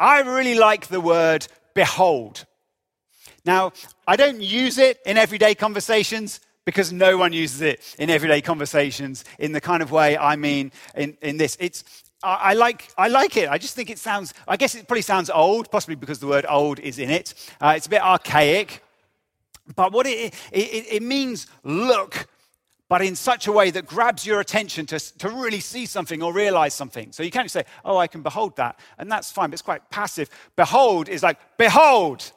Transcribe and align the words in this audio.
I 0.00 0.20
really 0.20 0.54
like 0.54 0.86
the 0.86 1.00
word 1.00 1.46
behold. 1.74 2.44
Now, 3.44 3.72
I 4.06 4.16
don't 4.16 4.40
use 4.40 4.78
it 4.78 4.98
in 5.06 5.16
everyday 5.16 5.54
conversations 5.54 6.40
because 6.64 6.92
no 6.92 7.16
one 7.16 7.32
uses 7.32 7.62
it 7.62 7.96
in 7.98 8.10
everyday 8.10 8.42
conversations 8.42 9.24
in 9.38 9.52
the 9.52 9.60
kind 9.60 9.82
of 9.82 9.90
way 9.90 10.18
I 10.18 10.36
mean 10.36 10.70
in, 10.94 11.16
in 11.22 11.38
this. 11.38 11.56
It's, 11.58 11.82
I, 12.22 12.54
like, 12.54 12.90
I 12.98 13.08
like 13.08 13.36
it. 13.36 13.48
I 13.48 13.58
just 13.58 13.74
think 13.74 13.90
it 13.90 13.98
sounds, 13.98 14.34
I 14.46 14.56
guess 14.56 14.74
it 14.74 14.86
probably 14.86 15.02
sounds 15.02 15.30
old, 15.30 15.70
possibly 15.70 15.94
because 15.94 16.18
the 16.18 16.26
word 16.26 16.44
old 16.48 16.78
is 16.80 16.98
in 16.98 17.10
it. 17.10 17.34
Uh, 17.60 17.74
it's 17.76 17.86
a 17.86 17.90
bit 17.90 18.02
archaic. 18.02 18.82
But 19.74 19.92
what 19.92 20.06
it, 20.06 20.34
it, 20.52 20.86
it 20.90 21.02
means 21.02 21.46
look 21.62 22.28
but 22.88 23.02
in 23.02 23.14
such 23.14 23.46
a 23.46 23.52
way 23.52 23.70
that 23.70 23.86
grabs 23.86 24.24
your 24.24 24.40
attention 24.40 24.86
to, 24.86 24.98
to 25.18 25.28
really 25.28 25.60
see 25.60 25.86
something 25.86 26.22
or 26.22 26.32
realize 26.32 26.74
something. 26.74 27.12
So 27.12 27.22
you 27.22 27.30
can't 27.30 27.44
just 27.44 27.52
say, 27.52 27.64
oh, 27.84 27.98
I 27.98 28.06
can 28.06 28.22
behold 28.22 28.56
that. 28.56 28.80
And 28.98 29.10
that's 29.10 29.30
fine, 29.30 29.50
but 29.50 29.54
it's 29.54 29.62
quite 29.62 29.88
passive. 29.90 30.30
Behold 30.56 31.08
is 31.08 31.22
like, 31.22 31.38
behold. 31.58 32.32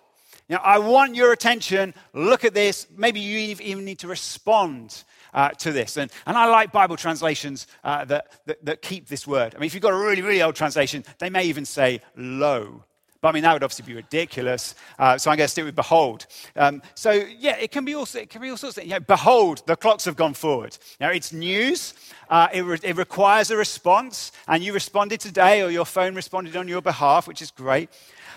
You 0.49 0.57
know, 0.57 0.63
I 0.63 0.79
want 0.79 1.15
your 1.15 1.31
attention. 1.31 1.93
Look 2.13 2.43
at 2.43 2.53
this. 2.53 2.87
Maybe 2.97 3.21
you 3.21 3.55
even 3.61 3.85
need 3.85 3.99
to 3.99 4.07
respond 4.07 5.05
uh, 5.33 5.49
to 5.49 5.71
this. 5.71 5.95
And, 5.95 6.11
and 6.25 6.37
I 6.37 6.45
like 6.47 6.73
Bible 6.73 6.97
translations 6.97 7.67
uh, 7.85 8.03
that, 8.05 8.33
that, 8.47 8.65
that 8.65 8.81
keep 8.81 9.07
this 9.07 9.25
word. 9.25 9.55
I 9.55 9.59
mean, 9.59 9.67
if 9.67 9.73
you've 9.73 9.83
got 9.83 9.93
a 9.93 9.97
really, 9.97 10.21
really 10.21 10.41
old 10.41 10.55
translation, 10.55 11.05
they 11.19 11.29
may 11.29 11.45
even 11.45 11.63
say 11.63 12.01
lo. 12.17 12.83
But 13.21 13.29
I 13.29 13.31
mean, 13.33 13.43
that 13.43 13.53
would 13.53 13.63
obviously 13.63 13.85
be 13.85 13.95
ridiculous. 13.95 14.73
Uh, 14.97 15.17
so 15.17 15.29
I'm 15.29 15.37
going 15.37 15.45
to 15.45 15.51
stick 15.51 15.63
with 15.63 15.75
behold. 15.75 16.25
Um, 16.55 16.81
so 16.95 17.11
yeah, 17.11 17.55
it 17.57 17.71
can 17.71 17.85
be 17.85 17.93
also 17.93 18.19
it 18.19 18.29
can 18.29 18.41
be 18.41 18.49
all 18.49 18.57
sorts 18.57 18.77
of. 18.77 18.83
You 18.83 18.91
know, 18.91 18.99
behold, 18.99 19.61
the 19.67 19.75
clocks 19.75 20.05
have 20.05 20.15
gone 20.15 20.33
forward. 20.33 20.77
Now 20.99 21.11
it's 21.11 21.31
news. 21.31 21.93
Uh, 22.29 22.47
it, 22.51 22.61
re- 22.61 22.79
it 22.81 22.97
requires 22.97 23.51
a 23.51 23.57
response, 23.57 24.31
and 24.47 24.63
you 24.63 24.73
responded 24.73 25.19
today, 25.19 25.61
or 25.61 25.69
your 25.69 25.85
phone 25.85 26.15
responded 26.15 26.55
on 26.55 26.67
your 26.67 26.81
behalf, 26.81 27.27
which 27.27 27.41
is 27.41 27.51
great. 27.51 27.89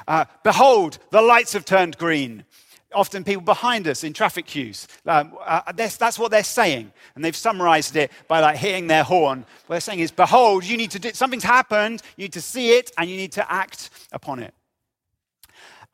Uh, 0.07 0.25
behold, 0.43 0.99
the 1.11 1.23
lights 1.23 1.53
have 1.55 1.65
turned 1.65 1.97
green. 1.97 2.45
Often 2.93 3.25
people 3.25 3.43
behind 3.43 3.89
us 3.89 4.05
in 4.05 4.13
traffic 4.13 4.47
queues. 4.47 4.87
Um, 5.07 5.37
uh, 5.45 5.73
that's 5.73 6.19
what 6.19 6.31
they're 6.31 6.45
saying. 6.45 6.93
And 7.15 7.25
they've 7.25 7.35
summarized 7.35 7.97
it 7.97 8.13
by 8.29 8.41
like 8.41 8.57
hitting 8.57 8.87
their 8.87 9.03
horn. 9.03 9.41
What 9.67 9.75
they're 9.75 9.81
saying 9.81 9.99
is, 9.99 10.13
behold, 10.13 10.65
you 10.65 10.77
need 10.77 10.93
to 10.93 11.01
do, 11.01 11.11
something's 11.13 11.43
happened, 11.43 12.03
you 12.17 12.25
need 12.25 12.35
to 12.35 12.41
see 12.41 12.77
it, 12.77 12.93
and 12.97 13.11
you 13.11 13.17
need 13.17 13.33
to 13.33 13.53
act 13.53 13.91
upon 14.13 14.41
it. 14.41 14.55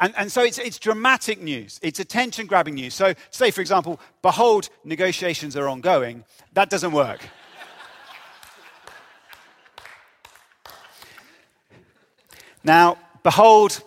And, 0.00 0.14
and 0.16 0.32
so 0.32 0.42
it's, 0.42 0.58
it's 0.58 0.78
dramatic 0.78 1.42
news, 1.42 1.78
it's 1.82 2.00
attention 2.00 2.46
grabbing 2.46 2.74
news. 2.74 2.94
So, 2.94 3.12
say, 3.30 3.50
for 3.50 3.60
example, 3.60 4.00
behold, 4.22 4.70
negotiations 4.82 5.56
are 5.56 5.68
ongoing. 5.68 6.24
That 6.54 6.70
doesn't 6.70 6.92
work. 6.92 7.20
now, 12.64 12.96
behold, 13.22 13.82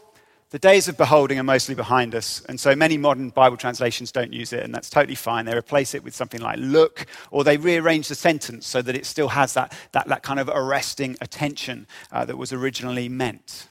the 0.52 0.60
days 0.60 0.88
of 0.88 0.98
beholding 0.98 1.40
are 1.40 1.44
mostly 1.44 1.74
behind 1.74 2.14
us, 2.14 2.44
and 2.48 2.60
so 2.60 2.76
many 2.76 2.96
modern 2.96 3.30
Bible 3.30 3.58
translations 3.58 4.12
don't 4.12 4.32
use 4.32 4.54
it, 4.54 4.62
and 4.62 4.72
that's 4.72 4.92
totally 4.92 5.16
fine. 5.16 5.46
They 5.46 5.58
replace 5.58 5.96
it 5.96 6.04
with 6.04 6.14
something 6.14 6.42
like 6.42 6.60
look, 6.60 7.08
or 7.32 7.44
they 7.44 7.58
rearrange 7.58 8.08
the 8.08 8.14
sentence 8.14 8.68
so 8.68 8.84
that 8.84 8.96
it 8.96 9.08
still 9.08 9.30
has 9.30 9.56
that, 9.56 9.76
that, 9.94 10.08
that 10.10 10.22
kind 10.22 10.40
of 10.40 10.48
arresting 10.54 11.18
attention 11.22 11.88
uh, 12.12 12.24
that 12.26 12.38
was 12.38 12.54
originally 12.54 13.10
meant. 13.10 13.70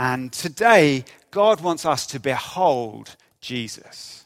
And 0.00 0.32
today, 0.32 1.04
God 1.30 1.60
wants 1.60 1.84
us 1.84 2.06
to 2.06 2.18
behold 2.18 3.16
Jesus. 3.42 4.24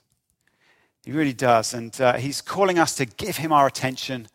He 1.05 1.11
really 1.11 1.33
does. 1.33 1.75
And 1.75 2.01
uh, 2.01 2.13
He's 2.13 2.41
calling 2.41 2.79
us 2.79 2.95
to 2.95 3.07
give 3.07 3.39
Him 3.39 3.53
our 3.53 3.67
attention. 3.67 4.29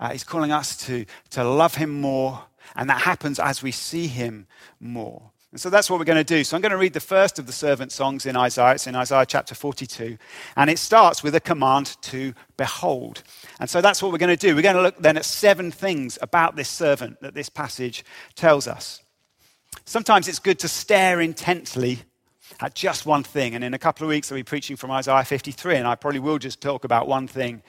Uh, 0.00 0.12
he's 0.12 0.24
calling 0.24 0.50
us 0.50 0.74
to, 0.86 1.04
to 1.32 1.44
love 1.44 1.74
Him 1.74 2.00
more. 2.00 2.44
And 2.74 2.88
that 2.88 3.02
happens 3.02 3.38
as 3.38 3.62
we 3.62 3.70
see 3.70 4.06
Him 4.06 4.46
more. 4.80 5.20
And 5.50 5.60
so 5.60 5.68
that's 5.68 5.90
what 5.90 5.98
we're 5.98 6.06
going 6.06 6.24
to 6.24 6.36
do. 6.36 6.42
So 6.42 6.56
I'm 6.56 6.62
going 6.62 6.70
to 6.70 6.78
read 6.78 6.94
the 6.94 7.00
first 7.00 7.38
of 7.38 7.46
the 7.46 7.52
servant 7.52 7.92
songs 7.92 8.24
in 8.24 8.34
Isaiah. 8.34 8.72
It's 8.72 8.86
in 8.86 8.96
Isaiah 8.96 9.26
chapter 9.26 9.54
42. 9.54 10.16
And 10.56 10.70
it 10.70 10.78
starts 10.78 11.22
with 11.22 11.34
a 11.34 11.40
command 11.40 11.98
to 12.00 12.32
behold. 12.56 13.24
And 13.60 13.68
so 13.68 13.82
that's 13.82 14.02
what 14.02 14.10
we're 14.10 14.16
going 14.16 14.34
to 14.34 14.46
do. 14.46 14.56
We're 14.56 14.62
going 14.62 14.76
to 14.76 14.80
look 14.80 14.96
then 14.96 15.18
at 15.18 15.26
seven 15.26 15.70
things 15.70 16.18
about 16.22 16.56
this 16.56 16.70
servant 16.70 17.20
that 17.20 17.34
this 17.34 17.50
passage 17.50 18.06
tells 18.34 18.66
us. 18.66 19.01
Sometimes 19.84 20.28
it's 20.28 20.38
good 20.38 20.58
to 20.60 20.68
stare 20.68 21.20
intently 21.20 21.98
at 22.60 22.74
just 22.74 23.06
one 23.06 23.22
thing. 23.22 23.54
And 23.54 23.64
in 23.64 23.74
a 23.74 23.78
couple 23.78 24.04
of 24.04 24.08
weeks, 24.08 24.30
I'll 24.30 24.38
be 24.38 24.42
preaching 24.42 24.76
from 24.76 24.90
Isaiah 24.90 25.24
53, 25.24 25.76
and 25.76 25.86
I 25.86 25.94
probably 25.94 26.20
will 26.20 26.38
just 26.38 26.60
talk 26.60 26.84
about 26.84 27.08
one 27.08 27.26
thing. 27.26 27.62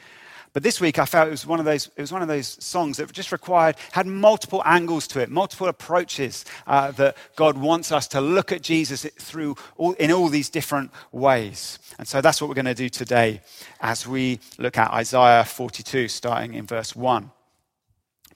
But 0.53 0.61
this 0.61 0.79
week, 0.79 0.99
I 0.99 1.05
felt 1.05 1.27
it 1.27 1.31
was 1.31 1.47
one 1.47 1.59
of 1.59 1.65
those, 1.65 1.89
it 1.97 2.01
was 2.01 2.11
one 2.11 2.21
of 2.21 2.27
those 2.27 2.63
songs 2.63 2.97
that 2.97 3.11
just 3.11 3.31
required, 3.31 3.75
had 3.91 4.05
multiple 4.05 4.61
angles 4.65 5.07
to 5.07 5.19
it, 5.19 5.31
multiple 5.31 5.67
approaches 5.67 6.45
uh, 6.67 6.91
that 6.91 7.17
God 7.35 7.57
wants 7.57 7.91
us 7.91 8.07
to 8.09 8.21
look 8.21 8.51
at 8.51 8.61
Jesus 8.61 9.07
through 9.17 9.55
all, 9.77 9.93
in 9.93 10.11
all 10.11 10.29
these 10.29 10.49
different 10.49 10.91
ways. 11.11 11.79
And 11.97 12.07
so 12.07 12.21
that's 12.21 12.39
what 12.39 12.49
we're 12.49 12.53
going 12.53 12.65
to 12.65 12.75
do 12.75 12.89
today 12.89 13.41
as 13.81 14.07
we 14.07 14.39
look 14.59 14.77
at 14.77 14.91
Isaiah 14.91 15.43
42, 15.43 16.07
starting 16.07 16.53
in 16.53 16.67
verse 16.67 16.95
1. 16.95 17.31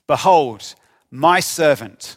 Behold, 0.08 0.74
my 1.12 1.38
servant 1.38 2.16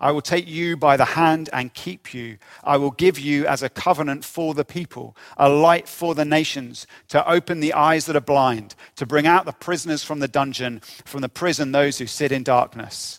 I 0.00 0.12
will 0.12 0.20
take 0.20 0.46
you 0.46 0.76
by 0.76 0.96
the 0.96 1.04
hand 1.04 1.50
and 1.52 1.74
keep 1.74 2.14
you. 2.14 2.38
I 2.62 2.76
will 2.76 2.92
give 2.92 3.18
you 3.18 3.46
as 3.46 3.62
a 3.62 3.68
covenant 3.68 4.24
for 4.24 4.54
the 4.54 4.64
people, 4.64 5.16
a 5.36 5.48
light 5.48 5.88
for 5.88 6.14
the 6.14 6.24
nations, 6.24 6.86
to 7.08 7.28
open 7.28 7.60
the 7.60 7.74
eyes 7.74 8.06
that 8.06 8.16
are 8.16 8.20
blind, 8.20 8.74
to 8.96 9.06
bring 9.06 9.26
out 9.26 9.44
the 9.44 9.52
prisoners 9.52 10.04
from 10.04 10.20
the 10.20 10.28
dungeon, 10.28 10.80
from 11.04 11.20
the 11.20 11.28
prison 11.28 11.72
those 11.72 11.98
who 11.98 12.06
sit 12.06 12.30
in 12.30 12.44
darkness. 12.44 13.18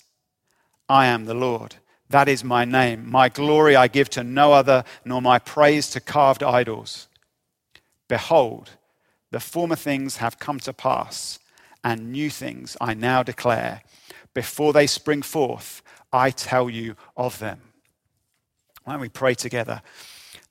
I 0.87 1.07
am 1.07 1.25
the 1.25 1.33
Lord. 1.33 1.75
That 2.09 2.27
is 2.27 2.43
my 2.43 2.65
name. 2.65 3.09
My 3.09 3.29
glory 3.29 3.75
I 3.75 3.87
give 3.87 4.09
to 4.11 4.23
no 4.23 4.53
other, 4.53 4.83
nor 5.05 5.21
my 5.21 5.37
praise 5.37 5.89
to 5.91 5.99
carved 5.99 6.41
idols. 6.41 7.07
Behold, 8.07 8.71
the 9.31 9.39
former 9.39 9.75
things 9.75 10.17
have 10.17 10.39
come 10.39 10.59
to 10.61 10.73
pass, 10.73 11.39
and 11.83 12.11
new 12.11 12.29
things 12.29 12.75
I 12.81 12.93
now 12.95 13.21
declare. 13.21 13.83
Before 14.33 14.73
they 14.73 14.87
spring 14.87 15.21
forth, 15.21 15.81
I 16.11 16.31
tell 16.31 16.69
you 16.69 16.95
of 17.17 17.39
them. 17.39 17.61
Why 18.83 18.93
don't 18.93 19.01
we 19.01 19.09
pray 19.09 19.35
together? 19.35 19.81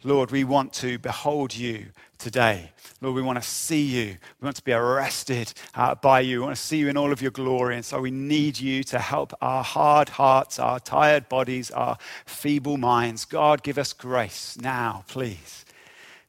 Lord, 0.05 0.31
we 0.31 0.45
want 0.45 0.73
to 0.75 0.99
behold 0.99 1.57
you 1.57 1.87
today. 2.19 2.71
Lord, 3.01 3.17
we 3.17 3.23
want 3.23 3.43
to 3.43 3.49
see 3.49 3.83
you. 3.83 4.17
We 4.41 4.45
want 4.45 4.57
to 4.57 4.63
be 4.63 4.73
arrested 4.73 5.53
uh, 5.75 5.97
by 5.97 6.21
you. 6.21 6.39
We 6.39 6.45
want 6.45 6.57
to 6.57 6.63
see 6.63 6.79
you 6.79 6.89
in 6.89 6.97
all 6.97 7.13
of 7.13 7.21
your 7.21 7.33
glory. 7.33 7.75
And 7.75 7.85
so 7.85 8.01
we 8.01 8.13
need 8.13 8.61
you 8.61 8.85
to 8.85 8.99
help 9.01 9.33
our 9.41 9.65
hard 9.65 10.11
hearts, 10.11 10.61
our 10.61 10.79
tired 10.79 11.29
bodies, 11.29 11.73
our 11.73 11.99
feeble 12.27 12.77
minds. 12.77 13.25
God, 13.25 13.65
give 13.65 13.77
us 13.77 13.93
grace 13.93 14.57
now, 14.61 15.05
please, 15.09 15.65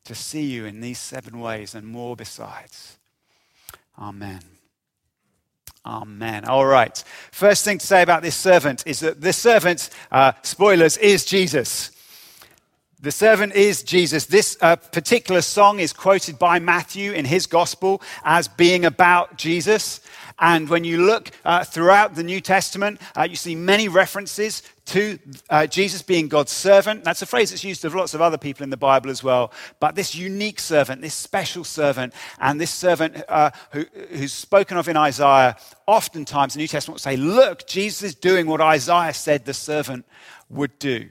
to 0.06 0.16
see 0.16 0.46
you 0.46 0.66
in 0.66 0.82
these 0.82 1.00
seven 1.00 1.40
ways 1.40 1.76
and 1.76 1.86
more 1.86 2.16
besides. 2.16 2.98
Amen. 4.00 4.59
Amen. 5.86 6.46
All 6.46 6.66
right. 6.66 7.04
First 7.32 7.64
thing 7.64 7.78
to 7.78 7.86
say 7.86 8.02
about 8.02 8.22
this 8.22 8.36
servant 8.36 8.84
is 8.86 9.00
that 9.00 9.22
this 9.22 9.38
servant, 9.38 9.90
uh, 10.12 10.34
spoilers, 10.44 10.98
is 10.98 11.26
Jesus. 11.26 11.92
The 13.02 13.12
servant 13.12 13.56
is 13.56 13.82
Jesus. 13.82 14.26
This 14.26 14.58
uh, 14.60 14.76
particular 14.76 15.40
song 15.40 15.80
is 15.80 15.94
quoted 15.94 16.38
by 16.38 16.60
Matthew 16.60 17.14
in 17.14 17.24
his 17.24 17.48
gospel 17.48 18.02
as 18.26 18.50
being 18.50 18.84
about 18.84 19.38
Jesus. 19.38 20.02
And 20.38 20.68
when 20.68 20.84
you 20.84 21.06
look 21.06 21.32
uh, 21.46 21.64
throughout 21.64 22.16
the 22.16 22.24
New 22.24 22.42
Testament, 22.42 23.00
uh, 23.16 23.24
you 23.24 23.38
see 23.38 23.56
many 23.56 23.88
references 23.88 24.64
to 24.88 25.18
uh, 25.50 25.66
Jesus 25.68 26.02
being 26.02 26.28
God's 26.28 26.52
servant. 26.52 27.06
That's 27.06 27.22
a 27.22 27.26
phrase 27.26 27.52
that's 27.52 27.64
used 27.64 27.86
of 27.86 27.96
lots 27.96 28.14
of 28.14 28.22
other 28.22 28.38
people 28.38 28.66
in 28.66 28.70
the 28.70 28.76
Bible 28.76 29.10
as 29.10 29.24
well. 29.24 29.54
But 29.80 29.96
this 29.96 30.14
unique 30.14 30.60
servant, 30.60 31.02
this 31.02 31.14
special 31.14 31.64
servant, 31.64 32.14
and 32.38 32.60
this 32.60 32.72
servant 32.72 33.24
uh, 33.30 33.52
who, 33.72 33.86
who's 34.10 34.34
spoken 34.34 34.76
of 34.76 34.90
in 34.90 34.98
Isaiah, 34.98 35.56
oftentimes 35.88 36.56
the 36.56 36.60
New 36.60 36.68
Testament 36.68 36.96
will 36.96 37.00
say, 37.00 37.16
Look, 37.16 37.66
Jesus 37.66 38.04
is 38.04 38.16
doing 38.16 38.46
what 38.46 38.60
Isaiah 38.60 39.14
said 39.14 39.46
the 39.46 39.54
servant 39.54 40.06
would 40.50 40.78
do. 40.80 41.08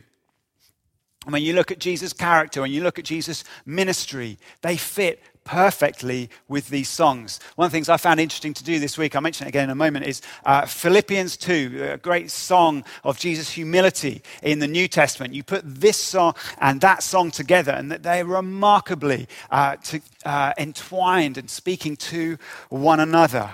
And 1.28 1.34
when 1.34 1.42
you 1.42 1.52
look 1.52 1.70
at 1.70 1.78
Jesus' 1.78 2.14
character, 2.14 2.62
when 2.62 2.72
you 2.72 2.82
look 2.82 2.98
at 2.98 3.04
Jesus' 3.04 3.44
ministry, 3.66 4.38
they 4.62 4.78
fit 4.78 5.22
perfectly 5.44 6.30
with 6.48 6.70
these 6.70 6.88
songs. 6.88 7.38
One 7.56 7.66
of 7.66 7.70
the 7.70 7.76
things 7.76 7.90
I 7.90 7.98
found 7.98 8.18
interesting 8.18 8.54
to 8.54 8.64
do 8.64 8.78
this 8.78 8.96
week, 8.96 9.14
I'll 9.14 9.20
mention 9.20 9.46
it 9.46 9.50
again 9.50 9.64
in 9.64 9.70
a 9.70 9.74
moment, 9.74 10.06
is 10.06 10.22
uh, 10.46 10.64
Philippians 10.64 11.36
2, 11.36 11.90
a 11.92 11.98
great 11.98 12.30
song 12.30 12.82
of 13.04 13.18
Jesus' 13.18 13.50
humility 13.50 14.22
in 14.42 14.58
the 14.58 14.66
New 14.66 14.88
Testament. 14.88 15.34
You 15.34 15.42
put 15.42 15.64
this 15.66 15.98
song 15.98 16.34
and 16.62 16.80
that 16.80 17.02
song 17.02 17.30
together, 17.30 17.72
and 17.72 17.92
that 17.92 18.02
they're 18.02 18.24
remarkably 18.24 19.28
uh, 19.50 19.76
to, 19.76 20.00
uh, 20.24 20.54
entwined 20.56 21.36
and 21.36 21.50
speaking 21.50 21.94
to 21.96 22.38
one 22.70 23.00
another. 23.00 23.50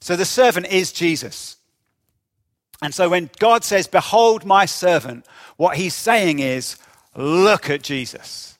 So 0.00 0.16
the 0.16 0.24
servant 0.24 0.66
is 0.66 0.90
Jesus. 0.90 1.54
And 2.82 2.94
so 2.94 3.08
when 3.08 3.30
God 3.38 3.64
says, 3.64 3.86
Behold 3.86 4.44
my 4.44 4.66
servant, 4.66 5.26
what 5.56 5.76
he's 5.76 5.94
saying 5.94 6.40
is, 6.40 6.76
Look 7.16 7.70
at 7.70 7.82
Jesus. 7.82 8.58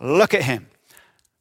Look 0.00 0.34
at 0.34 0.42
him. 0.42 0.66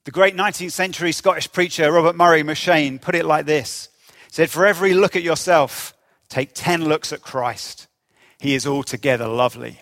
The 0.06 0.12
great 0.12 0.36
19th 0.36 0.71
century 0.71 1.12
Scottish 1.12 1.51
preacher 1.51 1.91
Robert 1.91 2.15
Murray 2.15 2.44
M'Cheyne 2.44 3.01
put 3.01 3.15
it 3.15 3.25
like 3.25 3.45
this 3.45 3.89
he 4.27 4.33
said, 4.33 4.50
For 4.50 4.65
every 4.65 4.94
look 4.94 5.15
at 5.15 5.24
yourself, 5.24 5.94
take 6.30 6.51
10 6.53 6.86
looks 6.86 7.12
at 7.12 7.21
Christ. 7.21 7.88
He 8.39 8.53
is 8.53 8.68
altogether 8.68 9.27
lovely. 9.27 9.80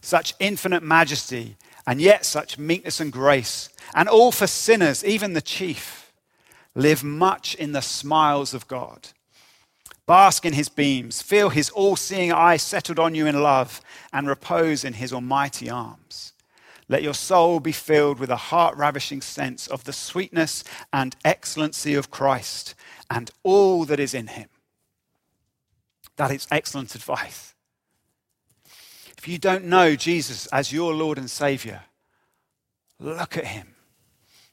Such 0.00 0.34
infinite 0.38 0.82
majesty, 0.82 1.56
and 1.86 2.00
yet 2.00 2.24
such 2.24 2.58
meekness 2.58 3.00
and 3.00 3.12
grace, 3.12 3.68
and 3.94 4.08
all 4.08 4.32
for 4.32 4.46
sinners, 4.46 5.04
even 5.04 5.34
the 5.34 5.42
chief, 5.42 6.12
live 6.74 7.04
much 7.04 7.54
in 7.54 7.72
the 7.72 7.82
smiles 7.82 8.54
of 8.54 8.68
God. 8.68 9.08
Bask 10.06 10.44
in 10.44 10.54
his 10.54 10.68
beams, 10.68 11.22
feel 11.22 11.50
his 11.50 11.70
all 11.70 11.96
seeing 11.96 12.32
eye 12.32 12.56
settled 12.56 12.98
on 12.98 13.14
you 13.14 13.26
in 13.26 13.42
love, 13.42 13.80
and 14.12 14.26
repose 14.28 14.84
in 14.84 14.94
his 14.94 15.12
almighty 15.12 15.70
arms. 15.70 16.32
Let 16.88 17.04
your 17.04 17.14
soul 17.14 17.60
be 17.60 17.70
filled 17.70 18.18
with 18.18 18.30
a 18.30 18.36
heart 18.36 18.76
ravishing 18.76 19.20
sense 19.20 19.68
of 19.68 19.84
the 19.84 19.92
sweetness 19.92 20.64
and 20.92 21.14
excellency 21.24 21.94
of 21.94 22.10
Christ 22.10 22.74
and 23.08 23.30
all 23.44 23.84
that 23.84 24.00
is 24.00 24.12
in 24.12 24.26
him. 24.26 24.48
That 26.16 26.32
is 26.32 26.48
excellent 26.50 26.96
advice. 26.96 27.54
If 29.16 29.28
you 29.28 29.38
don't 29.38 29.66
know 29.66 29.94
Jesus 29.94 30.46
as 30.48 30.72
your 30.72 30.92
Lord 30.92 31.16
and 31.16 31.30
Savior, 31.30 31.82
look 32.98 33.36
at 33.36 33.46
him. 33.46 33.76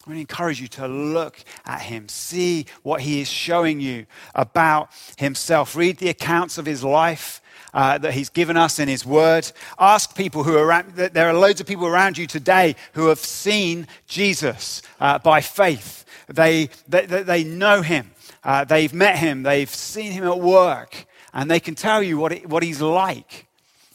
I 0.07 0.11
want 0.11 0.19
to 0.19 0.21
encourage 0.21 0.61
you 0.61 0.69
to 0.69 0.87
look 0.87 1.43
at 1.65 1.81
him, 1.81 2.07
see 2.07 2.65
what 2.81 3.01
he 3.01 3.19
is 3.19 3.29
showing 3.29 3.81
you 3.81 4.05
about 4.33 4.89
himself. 5.17 5.75
Read 5.75 5.97
the 5.97 6.07
accounts 6.07 6.57
of 6.57 6.65
his 6.65 6.81
life 6.81 7.41
uh, 7.73 7.97
that 7.97 8.13
he's 8.13 8.29
given 8.29 8.55
us 8.55 8.79
in 8.79 8.87
his 8.87 9.05
word. 9.05 9.51
Ask 9.77 10.15
people 10.15 10.45
who 10.45 10.55
are 10.55 10.63
around, 10.63 10.95
there 10.95 11.27
are 11.27 11.33
loads 11.33 11.59
of 11.59 11.67
people 11.67 11.87
around 11.87 12.17
you 12.17 12.25
today 12.25 12.77
who 12.93 13.07
have 13.07 13.19
seen 13.19 13.85
Jesus 14.07 14.81
uh, 15.01 15.19
by 15.19 15.41
faith. 15.41 16.05
They, 16.29 16.69
they, 16.87 17.05
they 17.05 17.43
know 17.43 17.81
him, 17.81 18.11
uh, 18.45 18.63
they've 18.63 18.93
met 18.93 19.17
him, 19.17 19.43
they've 19.43 19.69
seen 19.69 20.13
him 20.13 20.23
at 20.23 20.39
work, 20.39 21.05
and 21.33 21.51
they 21.51 21.59
can 21.59 21.75
tell 21.75 22.01
you 22.01 22.17
what, 22.17 22.31
it, 22.31 22.47
what 22.47 22.63
he's 22.63 22.79
like. 22.79 23.47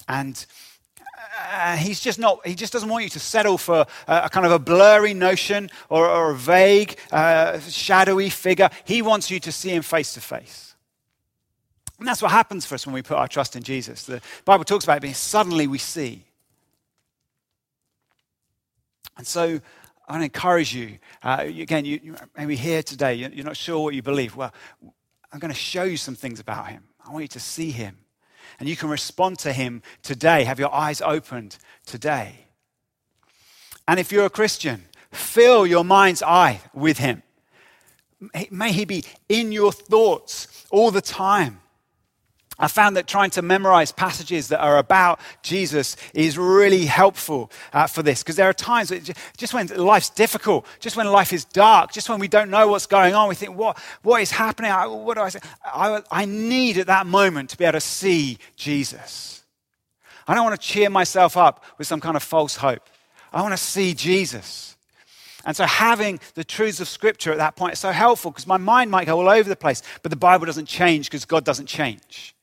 And 0.06 0.44
uh, 1.50 1.76
he's 1.76 2.00
just 2.00 2.18
not, 2.18 2.46
he 2.46 2.54
just 2.54 2.72
doesn't 2.72 2.88
want 2.88 3.04
you 3.04 3.10
to 3.10 3.20
settle 3.20 3.58
for 3.58 3.86
a, 4.06 4.22
a 4.24 4.28
kind 4.28 4.46
of 4.46 4.52
a 4.52 4.58
blurry 4.58 5.14
notion 5.14 5.70
or, 5.88 6.08
or 6.08 6.30
a 6.30 6.34
vague, 6.34 6.98
uh, 7.10 7.58
shadowy 7.60 8.30
figure. 8.30 8.70
He 8.84 9.02
wants 9.02 9.30
you 9.30 9.40
to 9.40 9.52
see 9.52 9.70
him 9.70 9.82
face 9.82 10.14
to 10.14 10.20
face. 10.20 10.74
And 11.98 12.08
that's 12.08 12.22
what 12.22 12.32
happens 12.32 12.66
for 12.66 12.74
us 12.74 12.86
when 12.86 12.94
we 12.94 13.02
put 13.02 13.16
our 13.16 13.28
trust 13.28 13.54
in 13.54 13.62
Jesus. 13.62 14.04
The 14.04 14.20
Bible 14.44 14.64
talks 14.64 14.84
about 14.84 14.96
it 14.96 15.02
being 15.02 15.14
suddenly 15.14 15.66
we 15.66 15.78
see. 15.78 16.24
And 19.16 19.26
so 19.26 19.60
I 20.08 20.12
want 20.12 20.22
to 20.22 20.24
encourage 20.24 20.74
you. 20.74 20.98
Uh, 21.22 21.44
again, 21.46 21.84
you, 21.84 22.00
you 22.02 22.16
maybe 22.36 22.56
here 22.56 22.82
today, 22.82 23.14
you're, 23.14 23.30
you're 23.30 23.44
not 23.44 23.56
sure 23.56 23.78
what 23.84 23.94
you 23.94 24.02
believe. 24.02 24.34
Well, 24.34 24.52
I'm 25.32 25.38
going 25.38 25.52
to 25.52 25.58
show 25.58 25.84
you 25.84 25.96
some 25.96 26.14
things 26.14 26.40
about 26.40 26.68
him. 26.68 26.82
I 27.06 27.10
want 27.10 27.22
you 27.22 27.28
to 27.28 27.40
see 27.40 27.70
him 27.70 27.98
and 28.58 28.68
you 28.68 28.76
can 28.76 28.88
respond 28.88 29.38
to 29.40 29.52
Him 29.52 29.82
today. 30.02 30.44
Have 30.44 30.58
your 30.58 30.72
eyes 30.72 31.00
opened 31.00 31.58
today. 31.86 32.46
And 33.86 33.98
if 33.98 34.12
you're 34.12 34.26
a 34.26 34.30
Christian, 34.30 34.84
fill 35.10 35.66
your 35.66 35.84
mind's 35.84 36.22
eye 36.22 36.60
with 36.72 36.98
Him. 36.98 37.22
May 38.50 38.72
He 38.72 38.84
be 38.84 39.04
in 39.28 39.52
your 39.52 39.72
thoughts 39.72 40.66
all 40.70 40.90
the 40.90 41.00
time. 41.00 41.60
I 42.62 42.68
found 42.68 42.96
that 42.96 43.08
trying 43.08 43.30
to 43.30 43.42
memorize 43.42 43.90
passages 43.90 44.46
that 44.48 44.60
are 44.60 44.78
about 44.78 45.18
Jesus 45.42 45.96
is 46.14 46.38
really 46.38 46.86
helpful 46.86 47.50
uh, 47.72 47.88
for 47.88 48.04
this 48.04 48.22
because 48.22 48.36
there 48.36 48.48
are 48.48 48.52
times 48.52 48.92
just 49.36 49.52
when 49.52 49.66
life's 49.66 50.10
difficult, 50.10 50.64
just 50.78 50.96
when 50.96 51.08
life 51.08 51.32
is 51.32 51.44
dark, 51.44 51.90
just 51.90 52.08
when 52.08 52.20
we 52.20 52.28
don't 52.28 52.50
know 52.50 52.68
what's 52.68 52.86
going 52.86 53.14
on, 53.14 53.28
we 53.28 53.34
think, 53.34 53.56
what, 53.56 53.76
what 54.04 54.22
is 54.22 54.30
happening? 54.30 54.70
What 54.70 55.16
do 55.16 55.22
I 55.22 55.28
say? 55.30 55.40
I, 55.64 56.02
I 56.08 56.24
need 56.24 56.78
at 56.78 56.86
that 56.86 57.04
moment 57.04 57.50
to 57.50 57.58
be 57.58 57.64
able 57.64 57.72
to 57.72 57.80
see 57.80 58.38
Jesus. 58.54 59.42
I 60.28 60.34
don't 60.36 60.44
want 60.44 60.58
to 60.58 60.64
cheer 60.64 60.88
myself 60.88 61.36
up 61.36 61.64
with 61.78 61.88
some 61.88 62.00
kind 62.00 62.16
of 62.16 62.22
false 62.22 62.54
hope. 62.54 62.88
I 63.32 63.42
want 63.42 63.54
to 63.54 63.58
see 63.58 63.92
Jesus. 63.92 64.76
And 65.44 65.56
so 65.56 65.64
having 65.64 66.20
the 66.34 66.44
truths 66.44 66.78
of 66.78 66.86
Scripture 66.86 67.32
at 67.32 67.38
that 67.38 67.56
point 67.56 67.72
is 67.72 67.80
so 67.80 67.90
helpful 67.90 68.30
because 68.30 68.46
my 68.46 68.56
mind 68.56 68.92
might 68.92 69.06
go 69.06 69.18
all 69.18 69.28
over 69.28 69.48
the 69.48 69.56
place, 69.56 69.82
but 70.02 70.10
the 70.10 70.16
Bible 70.16 70.46
doesn't 70.46 70.66
change 70.66 71.10
because 71.10 71.24
God 71.24 71.44
doesn't 71.44 71.66
change. 71.66 72.36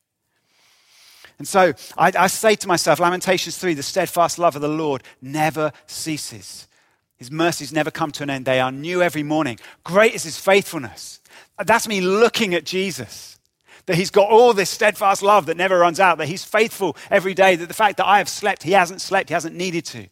And 1.39 1.47
so 1.47 1.74
I, 1.97 2.12
I, 2.18 2.27
say 2.27 2.56
to 2.56 2.68
myself, 2.68 3.00
Lamentations 3.00 3.57
3, 3.57 3.74
the 3.74 3.81
steadfast 3.81 4.38
love 4.38 4.57
of 4.57 4.62
the 4.62 4.68
Lord 4.68 5.03
never 5.21 5.71
ceases. 5.88 6.68
His 7.15 7.31
mercies 7.31 7.71
never 7.71 7.89
come 7.89 8.12
to 8.12 8.24
an 8.24 8.30
end. 8.30 8.45
They 8.45 8.59
are 8.59 8.71
new 8.71 9.01
every 9.01 9.24
morning. 9.24 9.57
Great 9.86 10.13
is 10.13 10.24
his 10.24 10.38
faithfulness. 10.38 11.21
That's 11.65 11.88
me 11.88 12.01
looking 12.01 12.53
at 12.53 12.65
Jesus. 12.65 13.39
That 13.86 13.95
he's 13.95 14.12
got 14.12 14.30
all 14.30 14.53
this 14.53 14.69
steadfast 14.69 15.24
love 15.24 15.45
that 15.47 15.57
never 15.57 15.80
runs 15.80 16.00
out, 16.00 16.18
that 16.18 16.27
he's 16.27 16.44
faithful 16.44 16.95
every 17.09 17.33
day, 17.33 17.56
that 17.56 17.68
the 17.68 17.74
fact 17.74 17.97
that 17.97 18.06
I 18.06 18.18
have 18.18 18.30
slept, 18.30 18.63
he 18.63 18.74
hasn't 18.74 19.01
slept, 19.01 19.30
he 19.30 19.33
hasn't 19.33 19.56
needed 19.56 19.85
to. 19.85 20.07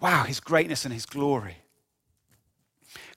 Wow, 0.00 0.24
his 0.24 0.40
greatness 0.40 0.84
and 0.84 0.92
his 0.92 1.06
glory. 1.06 1.56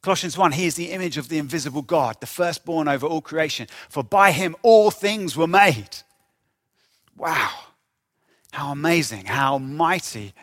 Colossians 0.02 0.38
1, 0.38 0.54
he 0.54 0.66
is 0.66 0.76
the 0.76 0.92
image 0.92 1.18
of 1.18 1.30
the 1.30 1.38
invisible 1.38 1.82
God, 1.82 2.20
the 2.22 2.28
firstborn 2.28 2.88
over 2.88 3.06
all 3.06 3.22
creation. 3.22 3.68
For 3.90 4.04
by 4.04 4.32
him 4.32 4.56
all 4.62 4.90
things 4.90 5.36
were 5.36 5.48
made 5.48 5.90
Wow, 7.22 7.52
how 8.52 8.72
amazing, 8.72 9.26
how 9.26 9.60
mighty. 9.60 10.34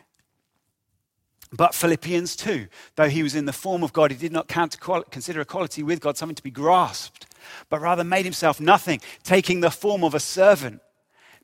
But 1.51 1.75
Philippians 1.75 2.37
2, 2.37 2.69
though 2.95 3.09
he 3.09 3.25
was 3.25 3.35
in 3.35 3.47
the 3.47 3.53
form 3.53 3.83
of 3.83 3.93
God, 3.93 4.13
he 4.13 4.17
did 4.17 4.31
not 4.31 4.47
count 4.47 4.71
to 4.71 5.05
consider 5.11 5.41
equality 5.41 5.83
with 5.83 6.01
God 6.01 6.17
something 6.17 6.37
to 6.37 6.43
be 6.43 6.53
grasped, 6.53 7.27
but 7.69 7.81
rather 7.81 8.05
made 8.05 8.25
himself 8.25 8.61
nothing, 8.61 9.01
taking 9.25 9.59
the 9.59 9.73
form 9.73 10.05
of 10.05 10.15
a 10.15 10.21
servant, 10.21 10.81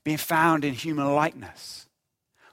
being 0.04 0.18
found 0.18 0.64
in 0.64 0.72
human 0.72 1.12
likeness. 1.12 1.88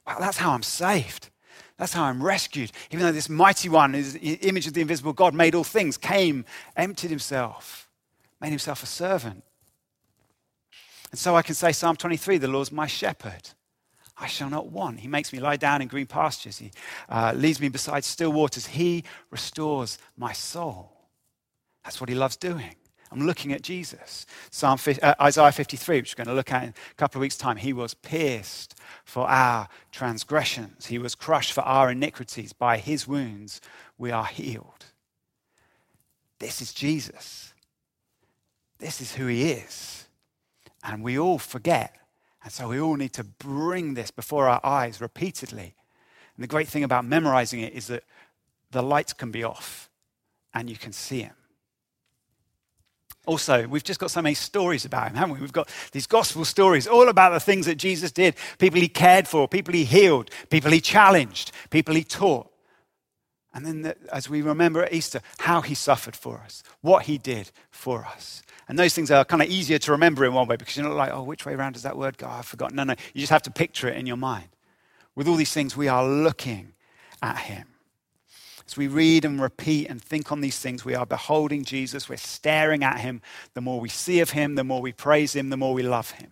Wow, 0.07 0.17
that's 0.19 0.37
how 0.37 0.49
I'm 0.49 0.63
saved. 0.63 1.29
That's 1.77 1.93
how 1.93 2.05
I'm 2.05 2.23
rescued. 2.23 2.71
Even 2.89 3.05
though 3.05 3.11
this 3.11 3.29
mighty 3.29 3.69
one, 3.69 3.93
is 3.93 4.13
the 4.13 4.33
image 4.41 4.65
of 4.65 4.73
the 4.73 4.81
invisible 4.81 5.13
God, 5.13 5.35
made 5.35 5.53
all 5.53 5.63
things, 5.63 5.99
came, 5.99 6.45
emptied 6.75 7.11
himself, 7.11 7.87
made 8.41 8.49
himself 8.49 8.81
a 8.81 8.87
servant. 8.87 9.43
And 11.11 11.19
so 11.19 11.35
I 11.35 11.41
can 11.41 11.55
say, 11.55 11.71
Psalm 11.71 11.95
23, 11.95 12.37
the 12.37 12.47
Lord's 12.47 12.71
my 12.71 12.87
shepherd. 12.87 13.49
I 14.17 14.27
shall 14.27 14.49
not 14.49 14.67
want. 14.67 14.99
He 14.99 15.07
makes 15.07 15.33
me 15.33 15.39
lie 15.39 15.57
down 15.57 15.81
in 15.81 15.87
green 15.87 16.05
pastures. 16.05 16.59
He 16.59 16.71
uh, 17.09 17.33
leads 17.35 17.59
me 17.59 17.69
beside 17.69 18.03
still 18.03 18.31
waters. 18.31 18.67
He 18.67 19.03
restores 19.29 19.97
my 20.15 20.31
soul. 20.31 20.91
That's 21.83 21.99
what 21.99 22.09
he 22.09 22.15
loves 22.15 22.35
doing. 22.35 22.75
I'm 23.11 23.25
looking 23.25 23.51
at 23.51 23.61
Jesus. 23.61 24.25
Psalm, 24.51 24.79
uh, 25.01 25.15
Isaiah 25.19 25.51
53, 25.51 25.97
which 25.97 26.13
we're 26.13 26.23
going 26.23 26.33
to 26.33 26.37
look 26.37 26.51
at 26.51 26.63
in 26.63 26.69
a 26.69 26.95
couple 26.95 27.19
of 27.19 27.21
weeks' 27.21 27.35
time. 27.35 27.57
He 27.57 27.73
was 27.73 27.93
pierced 27.93 28.75
for 29.03 29.27
our 29.27 29.67
transgressions, 29.91 30.85
he 30.85 30.97
was 30.97 31.15
crushed 31.15 31.51
for 31.51 31.61
our 31.61 31.91
iniquities. 31.91 32.53
By 32.53 32.77
his 32.77 33.07
wounds, 33.07 33.59
we 33.97 34.11
are 34.11 34.25
healed. 34.25 34.85
This 36.39 36.61
is 36.61 36.73
Jesus. 36.73 37.53
This 38.79 39.01
is 39.01 39.15
who 39.15 39.27
he 39.27 39.51
is. 39.51 40.00
And 40.83 41.03
we 41.03 41.17
all 41.17 41.37
forget. 41.37 41.95
And 42.43 42.51
so 42.51 42.69
we 42.69 42.79
all 42.79 42.95
need 42.95 43.13
to 43.13 43.23
bring 43.23 43.93
this 43.93 44.11
before 44.11 44.47
our 44.47 44.59
eyes 44.63 44.99
repeatedly 44.99 45.75
And 46.35 46.43
the 46.43 46.47
great 46.47 46.67
thing 46.67 46.83
about 46.83 47.05
memorizing 47.05 47.61
it 47.61 47.73
is 47.73 47.87
that 47.87 48.03
the 48.71 48.81
lights 48.81 49.13
can 49.13 49.31
be 49.31 49.43
off 49.43 49.89
and 50.53 50.69
you 50.69 50.75
can 50.75 50.91
see 50.91 51.21
him. 51.21 51.35
Also, 53.27 53.67
we've 53.67 53.83
just 53.83 53.99
got 53.99 54.09
so 54.09 54.21
many 54.21 54.33
stories 54.33 54.83
about 54.83 55.09
him, 55.09 55.15
haven't 55.15 55.35
we? 55.35 55.41
We've 55.41 55.53
got 55.53 55.69
these 55.91 56.07
gospel 56.07 56.43
stories 56.43 56.87
all 56.87 57.07
about 57.07 57.31
the 57.31 57.39
things 57.39 57.67
that 57.67 57.75
Jesus 57.75 58.11
did 58.11 58.35
people 58.57 58.79
he 58.79 58.87
cared 58.87 59.27
for, 59.27 59.47
people 59.47 59.73
he 59.73 59.83
healed, 59.83 60.31
people 60.49 60.71
he 60.71 60.81
challenged, 60.81 61.51
people 61.69 61.93
he 61.93 62.03
taught. 62.03 62.47
And 63.53 63.65
then, 63.65 63.81
the, 63.81 63.95
as 64.11 64.29
we 64.29 64.41
remember 64.41 64.83
at 64.83 64.93
Easter, 64.93 65.21
how 65.39 65.61
he 65.61 65.75
suffered 65.75 66.15
for 66.15 66.37
us, 66.39 66.63
what 66.81 67.03
he 67.03 67.17
did 67.17 67.51
for 67.69 68.05
us. 68.05 68.41
And 68.71 68.79
those 68.79 68.93
things 68.93 69.11
are 69.11 69.25
kind 69.25 69.41
of 69.41 69.49
easier 69.49 69.77
to 69.79 69.91
remember 69.91 70.23
in 70.23 70.33
one 70.33 70.47
way 70.47 70.55
because 70.55 70.77
you're 70.77 70.87
not 70.87 70.95
like, 70.95 71.11
oh, 71.11 71.23
which 71.23 71.45
way 71.45 71.51
around 71.55 71.73
does 71.73 71.83
that 71.83 71.97
word 71.97 72.17
go? 72.17 72.27
I've 72.27 72.45
forgotten. 72.45 72.77
No, 72.77 72.85
no. 72.85 72.95
You 73.13 73.19
just 73.19 73.29
have 73.29 73.41
to 73.41 73.51
picture 73.51 73.89
it 73.89 73.97
in 73.97 74.05
your 74.05 74.15
mind. 74.15 74.47
With 75.13 75.27
all 75.27 75.35
these 75.35 75.51
things, 75.51 75.75
we 75.75 75.89
are 75.89 76.07
looking 76.07 76.71
at 77.21 77.37
him. 77.37 77.67
As 78.65 78.77
we 78.77 78.87
read 78.87 79.25
and 79.25 79.41
repeat 79.41 79.89
and 79.89 80.01
think 80.01 80.31
on 80.31 80.39
these 80.39 80.57
things, 80.57 80.85
we 80.85 80.95
are 80.95 81.05
beholding 81.05 81.65
Jesus. 81.65 82.07
We're 82.07 82.15
staring 82.15 82.81
at 82.81 83.01
him. 83.01 83.21
The 83.55 83.59
more 83.59 83.81
we 83.81 83.89
see 83.89 84.21
of 84.21 84.29
him, 84.29 84.55
the 84.55 84.63
more 84.63 84.81
we 84.81 84.93
praise 84.93 85.35
him, 85.35 85.49
the 85.49 85.57
more 85.57 85.73
we 85.73 85.83
love 85.83 86.11
him. 86.11 86.31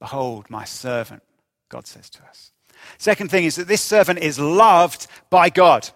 Behold, 0.00 0.50
my 0.50 0.64
servant, 0.64 1.22
God 1.68 1.86
says 1.86 2.10
to 2.10 2.24
us. 2.24 2.50
Second 2.98 3.30
thing 3.30 3.44
is 3.44 3.54
that 3.54 3.68
this 3.68 3.82
servant 3.82 4.18
is 4.18 4.40
loved 4.40 5.06
by 5.30 5.48
God. 5.48 5.88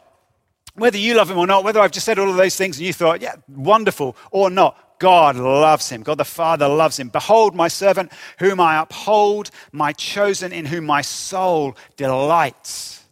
Whether 0.81 0.97
you 0.97 1.13
love 1.13 1.31
him 1.31 1.37
or 1.37 1.47
not, 1.47 1.63
whether 1.63 1.79
I've 1.79 1.93
just 1.93 2.07
said 2.07 2.19
all 2.19 2.31
of 2.31 2.37
those 2.37 2.57
things 2.57 2.79
and 2.79 2.87
you 2.87 2.95
thought, 2.95 3.21
yeah, 3.21 3.35
wonderful, 3.49 4.17
or 4.31 4.49
not, 4.49 4.99
God 4.99 5.37
loves 5.37 5.91
him. 5.91 6.03
God 6.03 6.17
the 6.17 6.25
Father 6.25 6.69
loves 6.69 6.99
him. 6.99 7.11
Behold, 7.11 7.55
my 7.55 7.69
servant, 7.69 8.11
whom 8.39 8.61
I 8.61 8.81
uphold, 8.81 9.51
my 9.73 9.93
chosen, 9.93 10.53
in 10.53 10.65
whom 10.65 10.87
my 10.87 11.03
soul 11.03 11.77
delights. 11.99 13.05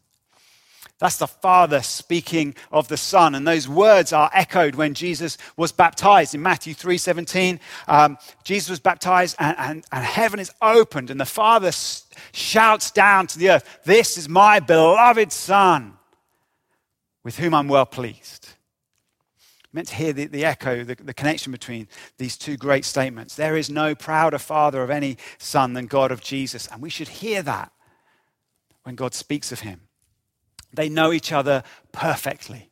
That's 0.99 1.19
the 1.19 1.27
Father 1.27 1.83
speaking 1.83 2.55
of 2.73 2.89
the 2.89 2.97
Son. 2.97 3.35
And 3.35 3.47
those 3.47 3.69
words 3.69 4.15
are 4.15 4.31
echoed 4.33 4.75
when 4.75 4.95
Jesus 4.95 5.37
was 5.59 5.71
baptized 5.71 6.35
in 6.35 6.41
Matthew 6.41 6.73
3.17. 6.73 7.61
Um, 7.87 8.17
Jesus 8.45 8.71
was 8.71 8.81
baptized 8.81 9.37
and, 9.39 9.57
and, 9.59 9.85
and 9.93 10.05
heaven 10.07 10.41
is 10.41 10.51
opened 10.63 11.11
and 11.11 11.21
the 11.21 11.27
Father 11.27 11.71
shouts 12.33 12.91
down 12.91 13.27
to 13.27 13.39
the 13.39 13.51
earth, 13.51 13.81
This 13.85 14.17
is 14.17 14.27
my 14.27 14.59
beloved 14.59 15.33
Son 15.33 15.98
with 17.29 17.37
whom 17.37 17.53
I'm 17.53 17.69
well 17.69 17.85
pleased. 17.85 18.49
You 19.37 19.69
meant 19.75 19.89
to 19.89 19.95
hear 19.97 20.15
the, 20.15 20.25
the 20.25 20.47
echo, 20.47 20.83
the, 20.83 20.95
the 20.95 21.13
connection 21.13 21.53
between 21.53 21.87
these 22.17 22.39
two 22.39 22.57
great 22.57 22.87
statements. 22.87 23.35
There 23.35 23.55
is 23.55 23.69
no 23.69 23.95
prouder 23.95 24.39
father 24.39 24.83
of 24.83 24.89
any 24.89 25.19
son 25.37 25.75
than 25.75 25.89
God 25.89 26.11
of 26.11 26.23
Jesus. 26.23 26.69
And 26.69 26.81
we 26.81 26.89
should 26.89 27.09
hear 27.09 27.43
that 27.43 27.71
when 28.85 28.95
God 28.95 29.13
speaks 29.13 29.53
of 29.53 29.61
him. 29.61 29.83
They 30.73 30.89
know 30.89 31.13
each 31.13 31.31
other 31.31 31.65
perfectly, 31.93 32.71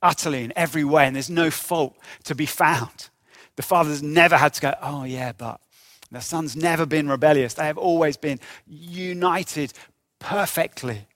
utterly 0.00 0.42
in 0.42 0.54
every 0.56 0.84
way, 0.84 1.06
and 1.06 1.14
there's 1.14 1.28
no 1.28 1.50
fault 1.50 1.94
to 2.24 2.34
be 2.34 2.46
found. 2.46 3.10
The 3.56 3.62
father's 3.62 4.02
never 4.02 4.38
had 4.38 4.54
to 4.54 4.60
go, 4.62 4.74
oh, 4.80 5.04
yeah, 5.04 5.32
but 5.36 5.60
the 6.10 6.20
son's 6.20 6.56
never 6.56 6.86
been 6.86 7.10
rebellious. 7.10 7.52
They 7.52 7.66
have 7.66 7.76
always 7.76 8.16
been 8.16 8.40
united 8.66 9.74
perfectly 10.18 11.08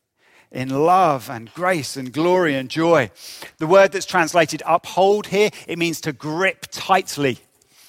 in 0.52 0.68
love 0.68 1.30
and 1.30 1.52
grace 1.54 1.97
and 1.97 2.12
glory 2.12 2.54
and 2.54 2.68
joy. 2.68 3.11
The 3.59 3.66
word 3.66 3.92
that's 3.92 4.06
translated 4.06 4.62
uphold 4.66 5.26
here, 5.26 5.50
it 5.66 5.78
means 5.78 6.00
to 6.02 6.12
grip 6.12 6.66
tightly. 6.71 7.40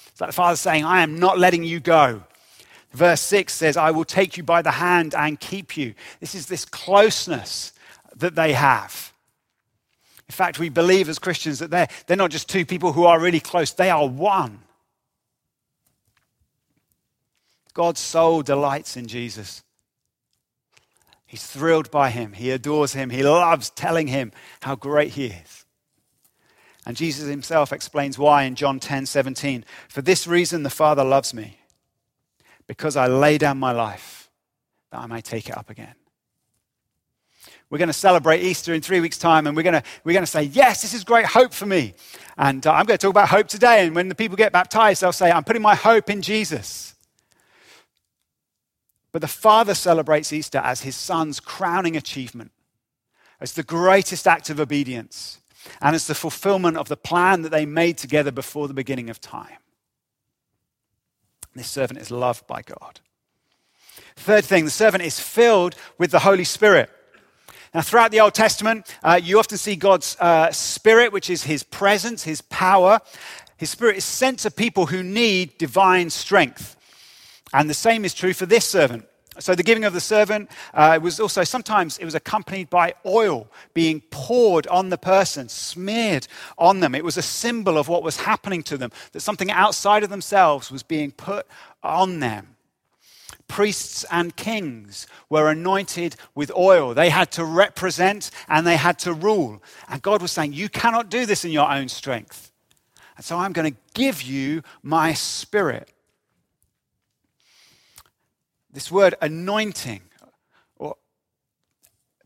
It's 0.08 0.22
like 0.22 0.29
the 0.29 0.34
father 0.34 0.55
saying, 0.55 0.86
I 0.86 1.03
am 1.03 1.20
not 1.20 1.38
letting 1.38 1.63
you 1.63 1.79
go. 1.79 2.24
Verse 2.91 3.22
6 3.22 3.51
says, 3.51 3.75
I 3.75 3.91
will 3.91 4.05
take 4.05 4.38
you 4.38 4.43
by 4.43 4.62
the 4.62 4.72
hand 4.72 5.13
and 5.15 5.39
keep 5.39 5.75
you. 5.75 5.93
This 6.20 6.36
is 6.36 6.46
this 6.46 6.63
closeness 6.63 7.74
that 8.15 8.36
they 8.36 8.53
have. 8.53 9.12
In 10.29 10.34
fact, 10.34 10.60
we 10.60 10.70
believe 10.70 11.10
as 11.10 11.20
Christians 11.20 11.60
that 11.60 11.72
they're, 11.72 11.89
they're 12.08 12.17
not 12.17 12.32
just 12.32 12.48
two 12.48 12.65
people 12.65 12.93
who 12.93 13.05
are 13.05 13.20
really 13.20 13.39
close, 13.39 13.72
they 13.74 13.89
are 13.89 14.08
one. 14.08 14.60
God's 17.74 18.00
soul 18.00 18.43
delights 18.43 18.96
in 18.96 19.08
Jesus. 19.08 19.63
He's 21.34 21.48
thrilled 21.48 21.90
by 21.90 22.12
him. 22.12 22.34
He 22.34 22.52
adores 22.52 22.94
him. 22.94 23.10
He 23.10 23.24
loves 23.24 23.72
telling 23.72 24.06
him 24.06 24.32
how 24.62 24.75
great 24.75 25.13
he 25.13 25.25
is. 25.25 25.66
And 26.86 26.96
Jesus 26.96 27.28
himself 27.28 27.74
explains 27.74 28.20
why 28.20 28.44
in 28.44 28.54
John 28.54 28.80
10 28.80 29.08
17. 29.08 29.66
For 29.90 30.04
this 30.04 30.28
reason, 30.28 30.62
the 30.62 30.70
Father 30.70 31.04
loves 31.04 31.34
me, 31.34 31.58
because 32.68 32.96
I 32.96 33.08
lay 33.08 33.40
down 33.40 33.58
my 33.58 33.72
life 33.72 34.30
that 34.92 35.00
I 35.00 35.08
may 35.08 35.22
take 35.22 35.50
it 35.50 35.58
up 35.58 35.72
again. 35.72 35.96
We're 37.72 37.80
going 37.80 37.88
to 37.88 37.94
celebrate 37.94 38.44
Easter 38.44 38.72
in 38.75 38.82
three 38.82 39.00
weeks' 39.02 39.18
time, 39.18 39.48
and 39.48 39.58
we're 39.58 39.63
going 39.63 39.82
to, 39.82 39.84
we're 40.04 40.13
going 40.13 40.22
to 40.22 40.32
say, 40.32 40.44
Yes, 40.44 40.84
this 40.84 40.94
is 40.94 41.04
great 41.04 41.25
hope 41.25 41.52
for 41.52 41.66
me. 41.66 41.96
And 42.38 42.68
uh, 42.68 42.74
I'm 42.74 42.86
going 42.86 43.00
to 43.00 43.02
talk 43.02 43.10
about 43.10 43.30
hope 43.30 43.48
today. 43.48 43.88
And 43.88 43.96
when 43.96 44.08
the 44.08 44.13
people 44.13 44.38
get 44.38 44.52
baptized, 44.52 45.02
they'll 45.02 45.12
say, 45.12 45.32
I'm 45.32 45.44
putting 45.44 45.63
my 45.63 45.74
hope 45.74 46.12
in 46.12 46.22
Jesus. 46.22 46.92
But 49.13 49.22
the 49.22 49.27
Father 49.27 49.75
celebrates 49.75 50.34
Easter 50.34 50.58
as 50.58 50.82
his 50.82 50.96
Son's 50.96 51.39
crowning 51.39 51.96
achievement, 51.96 52.51
as 53.39 53.53
the 53.53 53.63
greatest 53.63 54.27
act 54.27 54.50
of 54.50 54.60
obedience, 54.60 55.39
and 55.82 55.96
as 55.96 56.08
the 56.08 56.15
fulfillment 56.15 56.75
of 56.75 56.89
the 56.89 56.98
plan 56.98 57.43
that 57.43 57.50
they 57.50 57.65
made 57.65 57.98
together 57.98 58.32
before 58.32 58.67
the 58.67 58.74
beginning 58.74 59.10
of 59.10 59.22
time. 59.22 59.60
This 61.55 61.70
servant 61.70 62.01
is 62.01 62.10
loved 62.10 62.48
by 62.48 62.63
God. 62.63 63.00
Third 64.15 64.43
thing, 64.43 64.65
the 64.65 64.72
servant 64.72 65.03
is 65.03 65.20
filled 65.20 65.75
with 66.00 66.10
the 66.10 66.20
Holy 66.20 66.43
Spirit. 66.43 66.89
Now, 67.74 67.82
throughout 67.82 68.12
the 68.12 68.20
Old 68.20 68.34
Testament, 68.34 68.98
uh, 69.03 69.20
you 69.22 69.38
often 69.38 69.58
see 69.60 69.75
God's 69.75 70.17
uh, 70.20 70.51
Spirit, 70.51 71.12
which 71.12 71.29
is 71.29 71.43
His 71.43 71.62
presence, 71.62 72.24
His 72.24 72.41
power. 72.41 73.00
His 73.58 73.70
Spirit 73.70 73.98
is 73.98 74.05
sent 74.05 74.39
to 74.39 74.51
people 74.51 74.88
who 74.88 75.03
need 75.03 75.58
divine 75.60 76.10
strength. 76.10 76.75
And 77.53 77.69
the 77.69 77.74
same 77.74 78.03
is 78.03 78.13
true 78.13 78.33
for 78.33 78.45
this 78.45 78.65
servant. 78.65 79.07
So 79.39 79.55
the 79.55 79.63
giving 79.63 79.83
of 79.83 79.93
the 79.93 80.00
servant 80.00 80.51
uh, 80.74 81.00
was 81.01 81.19
also 81.19 81.43
sometimes 81.43 81.98
it 81.98 82.05
was 82.05 82.13
accompanied 82.13 82.69
by 82.69 82.93
oil 83.05 83.48
being 83.74 84.01
poured 84.12 84.67
on 84.67 84.89
the 84.89 84.98
person, 84.98 85.50
smeared 85.50 86.27
on 86.57 86.81
them. 86.81 86.93
It 86.93 87.03
was 87.03 87.17
a 87.17 87.24
symbol 87.24 87.77
of 87.77 87.88
what 87.88 88.03
was 88.03 88.17
happening 88.17 88.62
to 88.63 88.77
them, 88.77 88.91
that 89.13 89.22
something 89.22 89.50
outside 89.50 90.03
of 90.03 90.12
themselves 90.12 90.72
was 90.72 90.83
being 90.83 91.12
put 91.12 91.48
on 91.81 92.19
them 92.19 92.53
priests 93.48 94.03
and 94.10 94.36
kings 94.36 95.05
were 95.29 95.50
anointed 95.50 96.15
with 96.33 96.51
oil. 96.55 96.93
They 96.95 97.10
had 97.10 97.31
to 97.33 97.45
represent 97.45 98.31
and 98.48 98.65
they 98.65 98.77
had 98.77 98.98
to 99.00 99.13
rule. 99.13 99.62
And 99.88 100.01
God 100.01 100.24
was 100.24 100.31
saying, 100.31 100.53
You 100.53 100.69
cannot 100.69 101.10
do 101.10 101.27
this 101.27 101.45
in 101.45 101.51
your 101.51 101.72
own 101.72 101.88
strength. 101.88 102.51
And 103.15 103.24
so 103.24 103.38
I'm 103.38 103.53
going 103.53 103.72
to 103.72 103.79
give 103.93 104.24
you 104.24 104.63
my 104.81 105.13
spirit. 105.13 105.89
This 108.74 108.92
word 108.92 109.15
anointing 109.22 110.01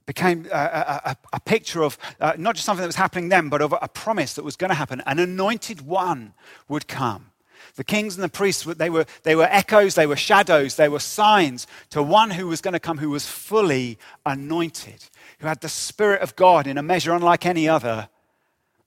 became 0.05 0.47
a, 0.53 0.55
a, 0.55 1.17
a 1.33 1.39
picture 1.41 1.83
of 1.83 1.97
uh, 2.21 2.31
not 2.37 2.55
just 2.55 2.65
something 2.65 2.81
that 2.81 2.87
was 2.87 2.95
happening 2.95 3.27
then, 3.27 3.49
but 3.49 3.61
of 3.61 3.75
a 3.81 3.89
promise 3.89 4.35
that 4.35 4.45
was 4.45 4.55
going 4.55 4.69
to 4.69 4.75
happen. 4.75 5.03
An 5.05 5.19
anointed 5.19 5.81
one 5.81 6.33
would 6.69 6.87
come 6.87 7.31
the 7.75 7.83
kings 7.83 8.15
and 8.15 8.23
the 8.23 8.29
priests, 8.29 8.63
they 8.63 8.89
were, 8.89 9.05
they 9.23 9.35
were 9.35 9.47
echoes, 9.49 9.95
they 9.95 10.07
were 10.07 10.15
shadows, 10.15 10.75
they 10.75 10.89
were 10.89 10.99
signs 10.99 11.67
to 11.91 12.01
one 12.01 12.31
who 12.31 12.47
was 12.47 12.59
going 12.59 12.73
to 12.73 12.79
come 12.79 12.97
who 12.97 13.11
was 13.11 13.27
fully 13.27 13.99
anointed, 14.25 15.05
who 15.39 15.47
had 15.47 15.61
the 15.61 15.69
Spirit 15.69 16.21
of 16.21 16.35
God 16.35 16.65
in 16.65 16.77
a 16.77 16.83
measure 16.83 17.13
unlike 17.13 17.45
any 17.45 17.69
other, 17.69 18.09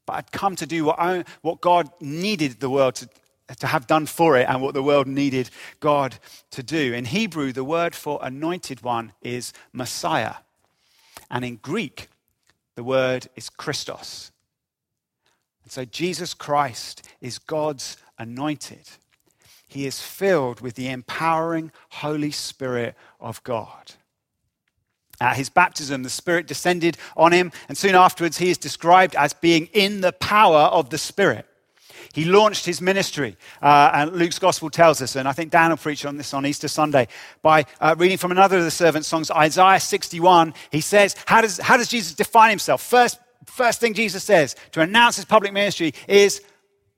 but 0.07 0.15
had 0.17 0.33
come 0.33 0.57
to 0.57 0.67
do 0.67 0.85
what, 0.85 1.27
what 1.43 1.61
God 1.61 1.89
needed 2.01 2.59
the 2.59 2.69
world 2.69 2.97
to, 2.97 3.09
to 3.59 3.67
have 3.67 3.87
done 3.87 4.07
for 4.07 4.37
it 4.37 4.47
and 4.49 4.63
what 4.63 4.75
the 4.75 4.83
world 4.83 5.07
needed 5.07 5.51
God 5.81 6.17
to 6.51 6.63
do. 6.63 6.93
In 6.95 7.05
Hebrew, 7.05 7.53
the 7.53 7.65
word 7.65 7.95
for 7.95 8.19
anointed 8.23 8.83
one 8.83 9.13
is 9.23 9.53
Messiah. 9.73 10.35
And 11.31 11.45
in 11.45 11.57
Greek, 11.57 12.09
the 12.77 12.85
word 12.85 13.29
is 13.37 13.51
Christos. 13.51 14.31
And 15.65 15.73
so 15.73 15.85
Jesus 15.85 16.35
Christ 16.35 17.09
is 17.21 17.39
God's 17.39 17.97
anointed. 18.19 18.89
He 19.67 19.87
is 19.87 20.01
filled 20.01 20.61
with 20.61 20.75
the 20.75 20.89
empowering 20.89 21.71
Holy 21.91 22.33
Spirit 22.33 22.97
of 23.21 23.43
God. 23.45 23.93
At 25.21 25.37
his 25.37 25.51
baptism, 25.51 26.03
the 26.03 26.11
Spirit 26.11 26.47
descended 26.47 26.97
on 27.17 27.33
him, 27.33 27.53
and 27.69 27.77
soon 27.77 27.95
afterwards, 27.95 28.39
he 28.39 28.51
is 28.51 28.59
described 28.59 29.15
as 29.15 29.35
being 29.35 29.67
in 29.73 30.01
the 30.01 30.13
power 30.13 30.63
of 30.63 30.91
the 30.91 30.99
Spirit. 30.99 31.47
He 32.13 32.25
launched 32.25 32.67
his 32.67 32.81
ministry, 32.81 33.37
uh, 33.63 33.91
and 33.95 34.13
Luke's 34.13 34.39
gospel 34.39 34.69
tells 34.69 35.01
us, 35.01 35.15
and 35.15 35.29
I 35.29 35.33
think 35.33 35.53
Dan 35.53 35.71
will 35.71 35.77
preach 35.77 36.05
on 36.05 36.17
this 36.17 36.35
on 36.35 36.45
Easter 36.45 36.67
Sunday, 36.67 37.07
by 37.41 37.67
uh, 37.81 37.95
reading 37.97 38.19
from 38.19 38.33
another 38.33 38.59
of 38.59 38.65
the 38.65 38.71
servant 38.71 39.05
songs, 39.05 39.31
Isaiah 39.31 39.79
61. 39.79 40.55
He 40.73 40.81
says, 40.81 41.15
How 41.27 41.41
does, 41.41 41.59
how 41.59 41.77
does 41.77 41.89
Jesus 41.89 42.15
define 42.15 42.51
himself? 42.51 42.83
First, 42.83 43.21
first 43.47 43.81
thing 43.81 43.95
Jesus 43.95 44.25
says 44.25 44.57
to 44.73 44.81
announce 44.81 45.17
his 45.17 45.25
public 45.25 45.53
ministry 45.53 45.95
is, 46.09 46.43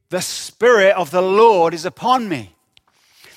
the 0.09 0.21
Spirit 0.21 0.95
of 0.97 1.11
the 1.11 1.23
Lord 1.23 1.73
is 1.73 1.87
upon 1.87 2.29
me. 2.29 2.55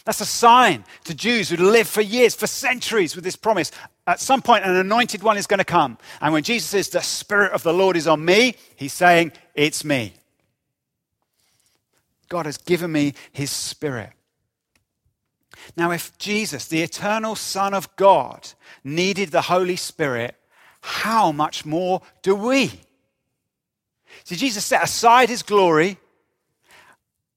That's 0.05 0.21
a 0.21 0.25
sign 0.25 0.85
to 1.05 1.15
Jews 1.15 1.49
who 1.49 1.57
lived 1.57 1.89
for 1.89 2.01
years, 2.01 2.35
for 2.35 2.47
centuries 2.47 3.15
with 3.15 3.23
this 3.23 3.35
promise. 3.35 3.71
at 4.05 4.19
some 4.19 4.41
point, 4.41 4.65
an 4.65 4.75
anointed 4.75 5.23
one 5.23 5.37
is 5.37 5.47
going 5.47 5.57
to 5.57 5.65
come. 5.65 5.97
And 6.21 6.31
when 6.31 6.43
Jesus 6.43 6.69
says, 6.69 6.89
The 6.89 7.01
Spirit 7.01 7.53
of 7.53 7.63
the 7.63 7.73
Lord 7.73 7.97
is 7.97 8.07
on 8.07 8.23
me, 8.23 8.55
he's 8.75 8.93
saying, 8.93 9.31
It's 9.55 9.83
me. 9.83 10.13
God 12.29 12.45
has 12.45 12.57
given 12.57 12.91
me 12.91 13.13
his 13.31 13.51
Spirit. 13.51 14.11
Now, 15.75 15.91
if 15.91 16.17
Jesus, 16.17 16.67
the 16.67 16.81
eternal 16.81 17.35
Son 17.35 17.73
of 17.73 17.93
God, 17.95 18.49
needed 18.83 19.31
the 19.31 19.41
Holy 19.41 19.75
Spirit, 19.75 20.35
how 20.81 21.31
much 21.31 21.65
more 21.65 22.01
do 22.21 22.35
we? 22.35 22.71
See, 24.23 24.35
Jesus 24.35 24.65
set 24.65 24.83
aside 24.83 25.29
his 25.29 25.43
glory 25.43 25.97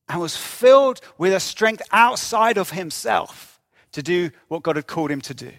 and 0.09 0.21
was 0.21 0.37
filled 0.37 1.01
with 1.17 1.33
a 1.33 1.41
strength 1.41 1.83
outside 1.91 2.59
of 2.59 2.71
himself 2.71 3.61
to 3.93 4.03
do 4.03 4.31
what 4.49 4.63
God 4.63 4.77
had 4.77 4.87
called 4.87 5.11
him 5.11 5.21
to 5.23 5.35
do. 5.35 5.53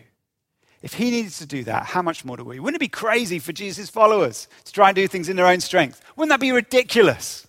If 0.82 0.94
he 0.94 1.12
needed 1.12 1.34
to 1.34 1.46
do 1.46 1.64
that, 1.66 1.88
how 1.88 2.02
much 2.02 2.24
more 2.24 2.38
do 2.38 2.44
we? 2.44 2.60
Wouldn't 2.60 2.78
it 2.78 2.80
be 2.80 2.88
crazy 2.88 3.38
for 3.40 3.52
Jesus' 3.52 3.90
followers 3.90 4.48
to 4.64 4.72
try 4.72 4.90
and 4.90 4.96
do 4.96 5.08
things 5.08 5.28
in 5.28 5.36
their 5.36 5.46
own 5.46 5.60
strength? 5.60 6.02
Wouldn't 6.16 6.30
that 6.30 6.40
be 6.40 6.52
ridiculous? 6.52 7.46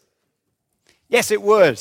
Yes, 1.11 1.31
it 1.31 1.43
would. 1.43 1.79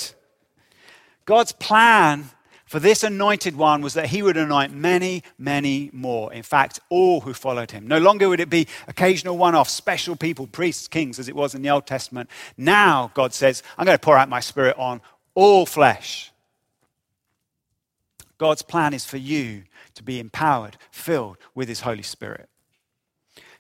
God's 1.26 1.54
plan 1.54 2.30
for 2.66 2.80
this 2.80 3.04
anointed 3.04 3.56
one 3.56 3.82
was 3.82 3.96
that 3.96 4.08
he 4.08 4.22
would 4.22 4.38
anoint 4.38 4.74
many, 4.74 5.24
many 5.40 5.90
more. 5.92 6.32
In 6.32 6.44
fact, 6.44 6.80
all 6.90 7.22
who 7.22 7.34
followed 7.34 7.72
him. 7.72 7.88
No 7.88 7.98
longer 7.98 8.30
would 8.30 8.40
it 8.40 8.50
be 8.50 8.68
occasional 8.88 9.38
one 9.38 9.56
off, 9.56 9.70
special 9.70 10.16
people, 10.16 10.46
priests, 10.46 10.88
kings, 10.88 11.18
as 11.18 11.28
it 11.28 11.36
was 11.36 11.56
in 11.56 11.64
the 11.64 11.70
Old 11.72 11.88
Testament. 11.88 12.30
Now, 12.58 13.10
God 13.16 13.34
says, 13.34 13.64
I'm 13.78 13.86
going 13.86 13.98
to 13.98 14.04
pour 14.04 14.18
out 14.18 14.30
my 14.30 14.40
spirit 14.40 14.78
on 14.78 15.02
all 15.34 15.66
flesh. 15.66 16.32
God's 18.38 18.62
plan 18.62 18.94
is 18.94 19.04
for 19.04 19.18
you 19.18 19.64
to 19.96 20.04
be 20.04 20.20
empowered, 20.20 20.78
filled 20.92 21.38
with 21.56 21.70
his 21.70 21.82
Holy 21.82 22.04
Spirit. 22.04 22.50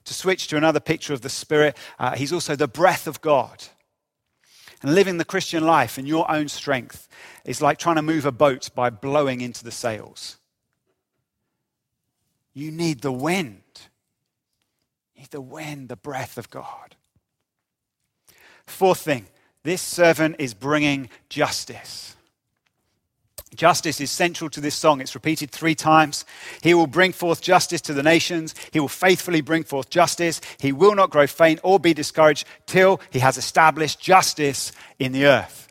To 0.05 0.13
switch 0.13 0.47
to 0.49 0.57
another 0.57 0.79
picture 0.79 1.13
of 1.13 1.21
the 1.21 1.29
Spirit, 1.29 1.75
uh, 1.97 2.15
he's 2.15 2.31
also 2.31 2.55
the 2.55 2.67
breath 2.67 3.07
of 3.07 3.21
God. 3.21 3.63
And 4.81 4.95
living 4.95 5.17
the 5.17 5.25
Christian 5.25 5.65
life 5.65 5.98
in 5.98 6.05
your 6.05 6.29
own 6.31 6.48
strength 6.48 7.07
is 7.43 7.62
like 7.62 7.77
trying 7.77 7.98
to 7.98 8.01
move 8.01 8.25
a 8.25 8.31
boat 8.31 8.69
by 8.74 8.89
blowing 8.89 9.41
into 9.41 9.63
the 9.63 9.71
sails. 9.71 10.38
You 12.53 12.71
need 12.71 13.01
the 13.01 13.12
wind. 13.12 13.62
You 15.15 15.21
need 15.21 15.31
the 15.31 15.41
wind, 15.41 15.89
the 15.89 15.95
breath 15.95 16.38
of 16.38 16.50
God. 16.50 16.95
Fourth 18.65 19.00
thing, 19.00 19.27
this 19.63 19.81
servant 19.81 20.38
is 20.39 20.53
bringing 20.53 21.09
justice. 21.27 22.15
Justice 23.56 24.00
is 24.00 24.12
central 24.12 24.50
to 24.51 24.62
this 24.62 24.75
song. 24.75 25.01
It's 25.01 25.15
repeated 25.15 25.51
three 25.51 25.75
times. 25.75 26.24
He 26.62 26.74
will 26.74 26.88
bring 26.88 27.12
forth 27.12 27.41
justice 27.41 27.82
to 27.82 27.94
the 27.94 28.03
nations. 28.03 28.53
He 28.72 28.79
will 28.79 28.88
faithfully 28.88 29.41
bring 29.41 29.63
forth 29.63 29.89
justice. 29.89 30.39
He 30.60 30.72
will 30.72 30.96
not 30.96 31.10
grow 31.10 31.27
faint 31.27 31.60
or 31.63 31.79
be 31.79 31.94
discouraged 31.94 32.46
till 32.68 33.01
he 33.10 33.20
has 33.20 33.38
established 33.38 34.00
justice 34.00 34.72
in 35.00 35.12
the 35.12 35.25
earth. 35.25 35.68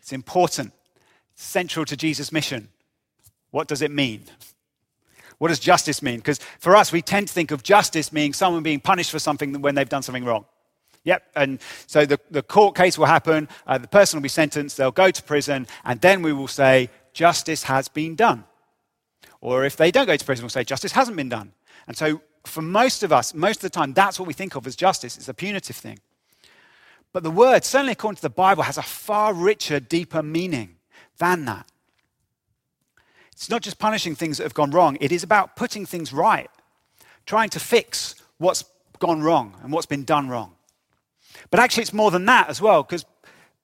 It's 0.00 0.12
important, 0.12 0.72
central 1.34 1.84
to 1.86 1.96
Jesus' 1.96 2.32
mission. 2.32 2.68
What 3.50 3.68
does 3.68 3.82
it 3.82 3.90
mean? 3.90 4.24
What 5.38 5.48
does 5.48 5.58
justice 5.58 6.02
mean? 6.02 6.16
Because 6.16 6.38
for 6.58 6.76
us, 6.76 6.92
we 6.92 7.02
tend 7.02 7.28
to 7.28 7.34
think 7.34 7.50
of 7.50 7.62
justice 7.62 8.12
meaning 8.12 8.32
someone 8.32 8.62
being 8.62 8.80
punished 8.80 9.10
for 9.10 9.18
something 9.18 9.60
when 9.60 9.74
they've 9.74 9.88
done 9.88 10.02
something 10.02 10.24
wrong. 10.24 10.44
Yep. 11.04 11.22
And 11.34 11.60
so 11.86 12.04
the, 12.04 12.20
the 12.30 12.42
court 12.42 12.76
case 12.76 12.98
will 12.98 13.06
happen, 13.06 13.48
uh, 13.66 13.78
the 13.78 13.88
person 13.88 14.18
will 14.18 14.22
be 14.22 14.28
sentenced, 14.28 14.76
they'll 14.76 14.90
go 14.90 15.10
to 15.10 15.22
prison, 15.22 15.66
and 15.84 16.00
then 16.00 16.22
we 16.22 16.32
will 16.32 16.48
say, 16.48 16.90
justice 17.12 17.64
has 17.64 17.88
been 17.88 18.14
done. 18.14 18.44
Or 19.40 19.64
if 19.64 19.76
they 19.76 19.90
don't 19.90 20.06
go 20.06 20.16
to 20.16 20.24
prison, 20.24 20.44
we'll 20.44 20.50
say, 20.50 20.64
justice 20.64 20.92
hasn't 20.92 21.16
been 21.16 21.30
done. 21.30 21.52
And 21.86 21.96
so 21.96 22.20
for 22.44 22.62
most 22.62 23.02
of 23.02 23.12
us, 23.12 23.34
most 23.34 23.56
of 23.56 23.62
the 23.62 23.70
time, 23.70 23.94
that's 23.94 24.18
what 24.18 24.26
we 24.26 24.34
think 24.34 24.54
of 24.54 24.66
as 24.66 24.76
justice. 24.76 25.16
It's 25.16 25.28
a 25.28 25.34
punitive 25.34 25.76
thing. 25.76 25.98
But 27.12 27.22
the 27.22 27.30
word, 27.30 27.64
certainly 27.64 27.92
according 27.92 28.16
to 28.16 28.22
the 28.22 28.30
Bible, 28.30 28.62
has 28.62 28.78
a 28.78 28.82
far 28.82 29.34
richer, 29.34 29.80
deeper 29.80 30.22
meaning 30.22 30.76
than 31.18 31.44
that. 31.46 31.66
It's 33.32 33.50
not 33.50 33.62
just 33.62 33.78
punishing 33.78 34.14
things 34.14 34.36
that 34.36 34.44
have 34.44 34.54
gone 34.54 34.70
wrong, 34.70 34.98
it 35.00 35.12
is 35.12 35.22
about 35.22 35.56
putting 35.56 35.86
things 35.86 36.12
right, 36.12 36.50
trying 37.24 37.48
to 37.50 37.58
fix 37.58 38.14
what's 38.36 38.64
gone 38.98 39.22
wrong 39.22 39.56
and 39.62 39.72
what's 39.72 39.86
been 39.86 40.04
done 40.04 40.28
wrong. 40.28 40.54
But 41.50 41.60
actually, 41.60 41.82
it's 41.82 41.92
more 41.92 42.10
than 42.10 42.24
that 42.26 42.48
as 42.48 42.60
well, 42.60 42.82
because 42.82 43.04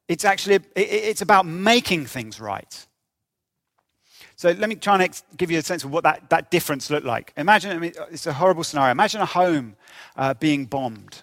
it's 0.09 0.25
actually 0.25 0.61
it's 0.75 1.23
about 1.23 1.47
making 1.47 2.07
things 2.07 2.41
right. 2.41 2.87
So 4.37 4.51
let 4.51 4.69
me 4.69 4.75
try 4.75 5.03
and 5.03 5.23
give 5.39 5.51
you 5.51 5.59
a 5.59 5.63
sense 5.63 5.83
of 5.83 5.91
what 5.91 6.05
that, 6.05 6.29
that 6.29 6.51
difference 6.51 6.91
looked 6.91 7.07
like. 7.07 7.33
Imagine, 7.39 7.73
I 7.73 7.79
mean, 7.79 7.95
it's 8.11 8.27
a 8.27 8.35
horrible 8.35 8.65
scenario. 8.65 8.91
Imagine 8.91 9.23
a 9.23 9.27
home 9.27 9.77
uh, 10.15 10.35
being 10.35 10.67
bombed. 10.67 11.23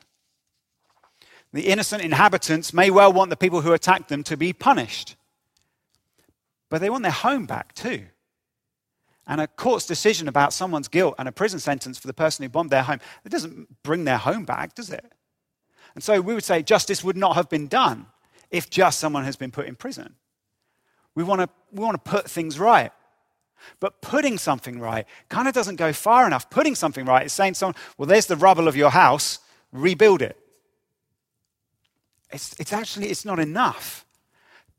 The 1.53 1.67
innocent 1.67 2.01
inhabitants 2.01 2.73
may 2.73 2.89
well 2.89 3.13
want 3.13 3.29
the 3.29 3.37
people 3.37 3.61
who 3.61 3.73
attacked 3.73 4.09
them 4.09 4.23
to 4.23 4.35
be 4.35 4.51
punished, 4.51 5.15
but 6.69 6.81
they 6.81 6.89
want 6.89 7.03
their 7.03 7.11
home 7.11 7.45
back 7.45 7.75
too. 7.75 8.05
And 9.27 9.39
a 9.39 9.47
court's 9.47 9.85
decision 9.85 10.27
about 10.27 10.51
someone's 10.51 10.87
guilt 10.87 11.13
and 11.19 11.27
a 11.27 11.31
prison 11.31 11.59
sentence 11.59 11.99
for 11.99 12.07
the 12.07 12.13
person 12.13 12.41
who 12.43 12.49
bombed 12.49 12.71
their 12.71 12.81
home, 12.81 12.99
it 13.23 13.29
doesn't 13.29 13.83
bring 13.83 14.05
their 14.05 14.17
home 14.17 14.43
back, 14.43 14.73
does 14.73 14.89
it? 14.89 15.05
And 15.95 16.03
so 16.03 16.21
we 16.21 16.33
would 16.33 16.43
say 16.43 16.63
justice 16.63 17.03
would 17.03 17.17
not 17.17 17.35
have 17.35 17.49
been 17.49 17.67
done 17.67 18.07
if 18.49 18.69
just 18.69 18.99
someone 18.99 19.23
has 19.25 19.35
been 19.35 19.51
put 19.51 19.67
in 19.67 19.75
prison. 19.75 20.15
We 21.15 21.23
want 21.23 21.41
to, 21.41 21.49
we 21.71 21.83
want 21.83 22.03
to 22.03 22.09
put 22.11 22.29
things 22.29 22.59
right. 22.59 22.91
But 23.79 24.01
putting 24.01 24.37
something 24.37 24.79
right 24.79 25.05
kind 25.29 25.47
of 25.47 25.53
doesn't 25.53 25.77
go 25.77 25.93
far 25.93 26.27
enough. 26.27 26.49
Putting 26.49 26.75
something 26.75 27.05
right 27.05 27.25
is 27.25 27.33
saying 27.33 27.53
to 27.53 27.59
someone, 27.59 27.75
well, 27.97 28.07
there's 28.07 28.25
the 28.25 28.35
rubble 28.35 28.67
of 28.67 28.75
your 28.75 28.89
house, 28.89 29.39
rebuild 29.71 30.21
it. 30.21 30.37
It's, 32.31 32.59
it's 32.59 32.73
actually, 32.73 33.07
it's 33.07 33.25
not 33.25 33.39
enough. 33.39 34.05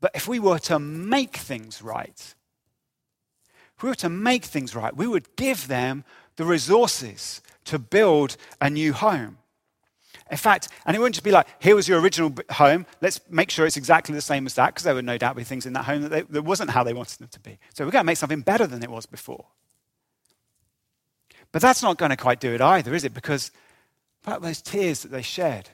But 0.01 0.11
if 0.13 0.27
we 0.27 0.39
were 0.39 0.59
to 0.59 0.77
make 0.77 1.37
things 1.37 1.81
right, 1.81 2.35
if 3.77 3.83
we 3.83 3.89
were 3.89 3.95
to 3.95 4.09
make 4.09 4.45
things 4.45 4.75
right, 4.75 4.95
we 4.95 5.07
would 5.07 5.35
give 5.35 5.67
them 5.67 6.03
the 6.35 6.45
resources 6.45 7.41
to 7.65 7.79
build 7.79 8.37
a 8.61 8.69
new 8.69 8.93
home. 8.93 9.37
In 10.31 10.37
fact, 10.37 10.69
and 10.85 10.95
it 10.95 10.99
wouldn't 10.99 11.15
just 11.15 11.23
be 11.23 11.31
like, 11.31 11.47
here 11.59 11.75
was 11.75 11.87
your 11.87 11.99
original 11.99 12.33
home, 12.49 12.87
let's 12.99 13.21
make 13.29 13.51
sure 13.51 13.67
it's 13.67 13.77
exactly 13.77 14.15
the 14.15 14.21
same 14.21 14.47
as 14.47 14.55
that, 14.55 14.67
because 14.67 14.83
there 14.83 14.95
would 14.95 15.05
no 15.05 15.19
doubt 15.19 15.35
be 15.35 15.43
things 15.43 15.65
in 15.67 15.73
that 15.73 15.85
home 15.85 16.01
that, 16.01 16.09
they, 16.09 16.21
that 16.21 16.41
wasn't 16.41 16.71
how 16.71 16.83
they 16.83 16.93
wanted 16.93 17.19
them 17.19 17.27
to 17.27 17.39
be. 17.39 17.59
So 17.73 17.85
we're 17.85 17.91
going 17.91 18.03
to 18.03 18.07
make 18.07 18.17
something 18.17 18.41
better 18.41 18.65
than 18.65 18.81
it 18.81 18.89
was 18.89 19.05
before. 19.05 19.45
But 21.51 21.61
that's 21.61 21.83
not 21.83 21.97
going 21.97 22.09
to 22.09 22.17
quite 22.17 22.39
do 22.39 22.53
it 22.53 22.61
either, 22.61 22.93
is 22.95 23.03
it? 23.03 23.13
Because 23.13 23.51
about 24.23 24.41
those 24.41 24.61
tears 24.61 25.03
that 25.03 25.11
they 25.11 25.21
shed? 25.21 25.69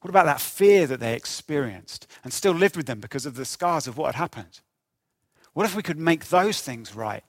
What 0.00 0.10
about 0.10 0.26
that 0.26 0.40
fear 0.40 0.86
that 0.86 1.00
they 1.00 1.14
experienced 1.14 2.06
and 2.22 2.32
still 2.32 2.52
lived 2.52 2.76
with 2.76 2.86
them 2.86 3.00
because 3.00 3.26
of 3.26 3.34
the 3.34 3.44
scars 3.44 3.86
of 3.86 3.96
what 3.96 4.14
had 4.14 4.20
happened? 4.20 4.60
What 5.54 5.66
if 5.66 5.74
we 5.74 5.82
could 5.82 5.98
make 5.98 6.28
those 6.28 6.60
things 6.60 6.94
right? 6.94 7.24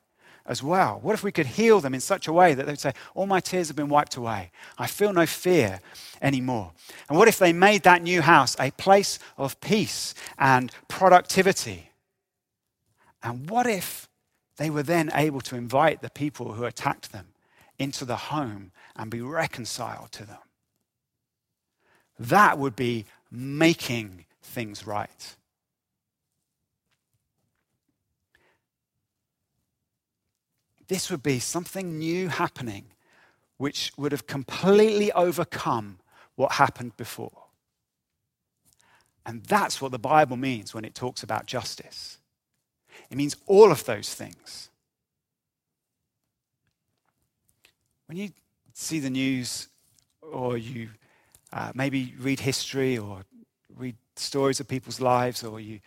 As 0.51 0.61
well? 0.61 0.99
What 1.01 1.13
if 1.13 1.23
we 1.23 1.31
could 1.31 1.45
heal 1.45 1.79
them 1.79 1.93
in 1.93 2.01
such 2.01 2.27
a 2.27 2.33
way 2.33 2.53
that 2.53 2.65
they'd 2.65 2.79
say, 2.79 2.93
All 3.15 3.25
my 3.25 3.39
tears 3.39 3.69
have 3.69 3.77
been 3.77 3.89
wiped 3.89 4.17
away. 4.17 4.51
I 4.77 4.85
feel 4.85 5.13
no 5.13 5.25
fear 5.25 5.79
anymore. 6.21 6.73
And 7.09 7.17
what 7.17 7.27
if 7.27 7.39
they 7.39 7.53
made 7.53 7.83
that 7.83 8.03
new 8.03 8.21
house 8.21 8.55
a 8.59 8.71
place 8.71 9.17
of 9.37 9.59
peace 9.61 10.13
and 10.37 10.71
productivity? 10.87 11.91
And 13.23 13.49
what 13.49 13.65
if 13.65 14.09
they 14.57 14.69
were 14.69 14.83
then 14.83 15.09
able 15.13 15.41
to 15.41 15.55
invite 15.55 16.01
the 16.01 16.09
people 16.09 16.53
who 16.53 16.65
attacked 16.65 17.11
them 17.11 17.27
into 17.79 18.03
the 18.03 18.17
home 18.17 18.71
and 18.95 19.09
be 19.09 19.21
reconciled 19.21 20.11
to 20.11 20.25
them? 20.25 20.37
That 22.19 22.59
would 22.59 22.75
be 22.75 23.05
making 23.31 24.25
things 24.43 24.85
right. 24.85 25.35
This 30.91 31.09
would 31.09 31.23
be 31.23 31.39
something 31.39 31.97
new 31.97 32.27
happening 32.27 32.83
which 33.55 33.93
would 33.95 34.11
have 34.11 34.27
completely 34.27 35.09
overcome 35.13 35.99
what 36.35 36.51
happened 36.51 36.97
before. 36.97 37.45
And 39.25 39.41
that's 39.45 39.81
what 39.81 39.93
the 39.93 39.99
Bible 39.99 40.35
means 40.35 40.73
when 40.73 40.83
it 40.83 40.93
talks 40.93 41.23
about 41.23 41.45
justice. 41.45 42.17
It 43.09 43.15
means 43.15 43.37
all 43.45 43.71
of 43.71 43.85
those 43.85 44.13
things. 44.13 44.69
When 48.07 48.17
you 48.17 48.31
see 48.73 48.99
the 48.99 49.09
news 49.09 49.69
or 50.21 50.57
you 50.57 50.89
uh, 51.53 51.71
maybe 51.73 52.15
read 52.19 52.41
history 52.41 52.97
or 52.97 53.21
read 53.77 53.95
stories 54.17 54.59
of 54.59 54.67
people's 54.67 54.99
lives 54.99 55.41
or 55.41 55.61
you 55.61 55.79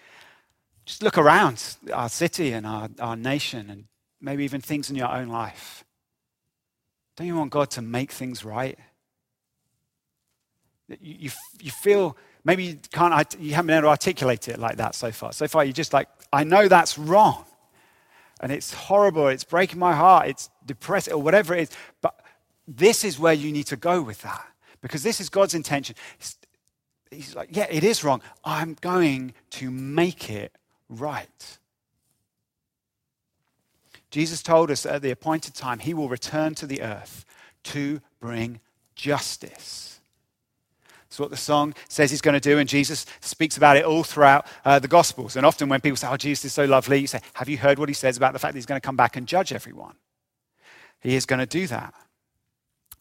just 0.87 1.03
look 1.03 1.19
around 1.19 1.62
our 1.93 2.09
city 2.09 2.53
and 2.53 2.67
our, 2.67 2.88
our 2.99 3.17
nation 3.17 3.69
and 3.69 3.85
maybe 4.25 4.45
even 4.45 4.61
things 4.61 4.91
in 4.91 4.97
your 4.97 5.11
own 5.11 5.29
life. 5.29 5.85
Don't 7.17 7.27
you 7.27 7.37
want 7.37 7.51
God 7.51 7.71
to 7.73 7.83
make 7.83 8.11
things 8.11 8.45
right? 8.45 8.79
You, 10.89 10.97
you, 11.01 11.31
you 11.61 11.71
feel 11.71 12.17
maybe 12.45 12.65
you 12.65 12.79
can't 12.91 13.37
you 13.39 13.55
haven't 13.55 13.69
been 13.69 13.77
able 13.77 13.87
to 13.87 13.91
articulate 13.91 14.49
it 14.49 14.59
like 14.59 14.77
that 14.77 14.95
so 14.95 15.13
far. 15.13 15.33
So 15.33 15.47
far, 15.47 15.65
you're 15.65 15.73
just 15.73 15.93
like, 15.93 16.09
I 16.33 16.45
know 16.45 16.69
that's 16.69 16.99
wrong. 16.99 17.45
And 18.41 18.51
it's 18.51 18.75
horrible. 18.75 19.29
It's 19.29 19.45
breaking 19.45 19.79
my 19.79 19.95
heart. 19.95 20.29
It's 20.29 20.51
depressed 20.67 21.11
or 21.11 21.19
whatever 21.19 21.55
it 21.55 21.63
is. 21.63 21.71
But 22.01 22.19
this 22.67 23.05
is 23.05 23.19
where 23.19 23.33
you 23.33 23.53
need 23.53 23.67
to 23.69 23.77
go 23.77 24.03
with 24.03 24.23
that 24.23 24.45
because 24.83 25.03
this 25.03 25.21
is 25.21 25.29
God's 25.29 25.55
intention. 25.55 25.95
He's 27.11 27.35
like, 27.37 27.57
yeah, 27.57 27.67
it 27.71 27.85
is 27.85 28.03
wrong. 28.03 28.21
I'm 28.45 28.77
going 28.81 29.35
to 29.51 29.71
make 29.71 30.31
it 30.31 30.53
right. 30.89 31.59
Jesus 34.14 34.44
told 34.44 34.70
us 34.70 34.85
that 34.85 34.94
at 34.94 35.03
the 35.03 35.11
appointed 35.11 35.55
time, 35.55 35.81
he 35.81 35.92
will 35.92 36.09
return 36.09 36.55
to 36.55 36.68
the 36.68 36.83
earth 36.83 37.24
to 37.64 38.00
bring 38.20 38.61
justice. 38.94 39.98
That's 41.09 41.18
what 41.18 41.31
the 41.31 41.37
song 41.37 41.74
says 41.88 42.12
he's 42.12 42.20
going 42.20 42.35
to 42.35 42.38
do, 42.38 42.61
and 42.61 42.68
Jesus 42.68 43.07
speaks 43.20 43.57
about 43.57 43.77
it 43.77 43.85
all 43.85 44.05
throughout 44.05 44.46
uh, 44.64 44.79
the 44.79 44.87
Gospels. 44.87 45.35
And 45.35 45.44
often 45.44 45.68
when 45.68 45.81
people 45.81 45.96
say, 45.96 46.07
Oh, 46.09 46.16
Jesus 46.16 46.44
is 46.44 46.53
so 46.53 46.64
lovely, 46.64 47.00
you 47.00 47.09
say, 47.09 47.18
Have 47.33 47.48
you 47.48 47.59
heard 47.59 47.81
what 47.81 47.88
he 47.88 47.92
says 47.92 48.16
about 48.16 48.35
the 48.35 48.38
fact 48.38 48.53
that 48.53 48.59
he's 48.59 48.66
going 48.66 48.81
to 48.81 48.87
come 48.87 48.96
back 48.96 49.16
and 49.16 49.27
judge 49.27 49.53
everyone? 49.53 49.96
He 51.00 51.16
is 51.16 51.27
going 51.27 51.40
to 51.40 51.46
do 51.46 51.66
that. 51.66 51.92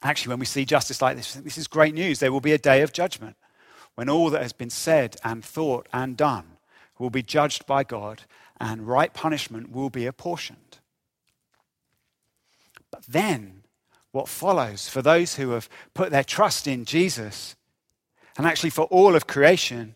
Actually, 0.01 0.31
when 0.31 0.39
we 0.39 0.47
see 0.47 0.65
justice 0.65 0.99
like 0.99 1.15
this, 1.15 1.35
this 1.35 1.59
is 1.59 1.67
great 1.67 1.93
news. 1.93 2.17
There 2.17 2.31
will 2.31 2.41
be 2.41 2.53
a 2.53 2.57
day 2.57 2.81
of 2.81 2.91
judgment 2.91 3.35
when 3.93 4.09
all 4.09 4.31
that 4.31 4.41
has 4.41 4.51
been 4.51 4.71
said 4.71 5.17
and 5.23 5.45
thought 5.45 5.87
and 5.93 6.17
done 6.17 6.57
will 6.97 7.11
be 7.11 7.21
judged 7.21 7.67
by 7.67 7.83
God 7.83 8.23
and 8.59 8.87
right 8.87 9.13
punishment 9.13 9.71
will 9.71 9.91
be 9.91 10.07
apportioned. 10.07 10.57
Then, 13.07 13.63
what 14.11 14.29
follows 14.29 14.87
for 14.87 15.01
those 15.01 15.35
who 15.35 15.51
have 15.51 15.69
put 15.93 16.11
their 16.11 16.23
trust 16.23 16.67
in 16.67 16.85
Jesus, 16.85 17.55
and 18.37 18.45
actually 18.45 18.69
for 18.69 18.85
all 18.85 19.15
of 19.15 19.27
creation, 19.27 19.95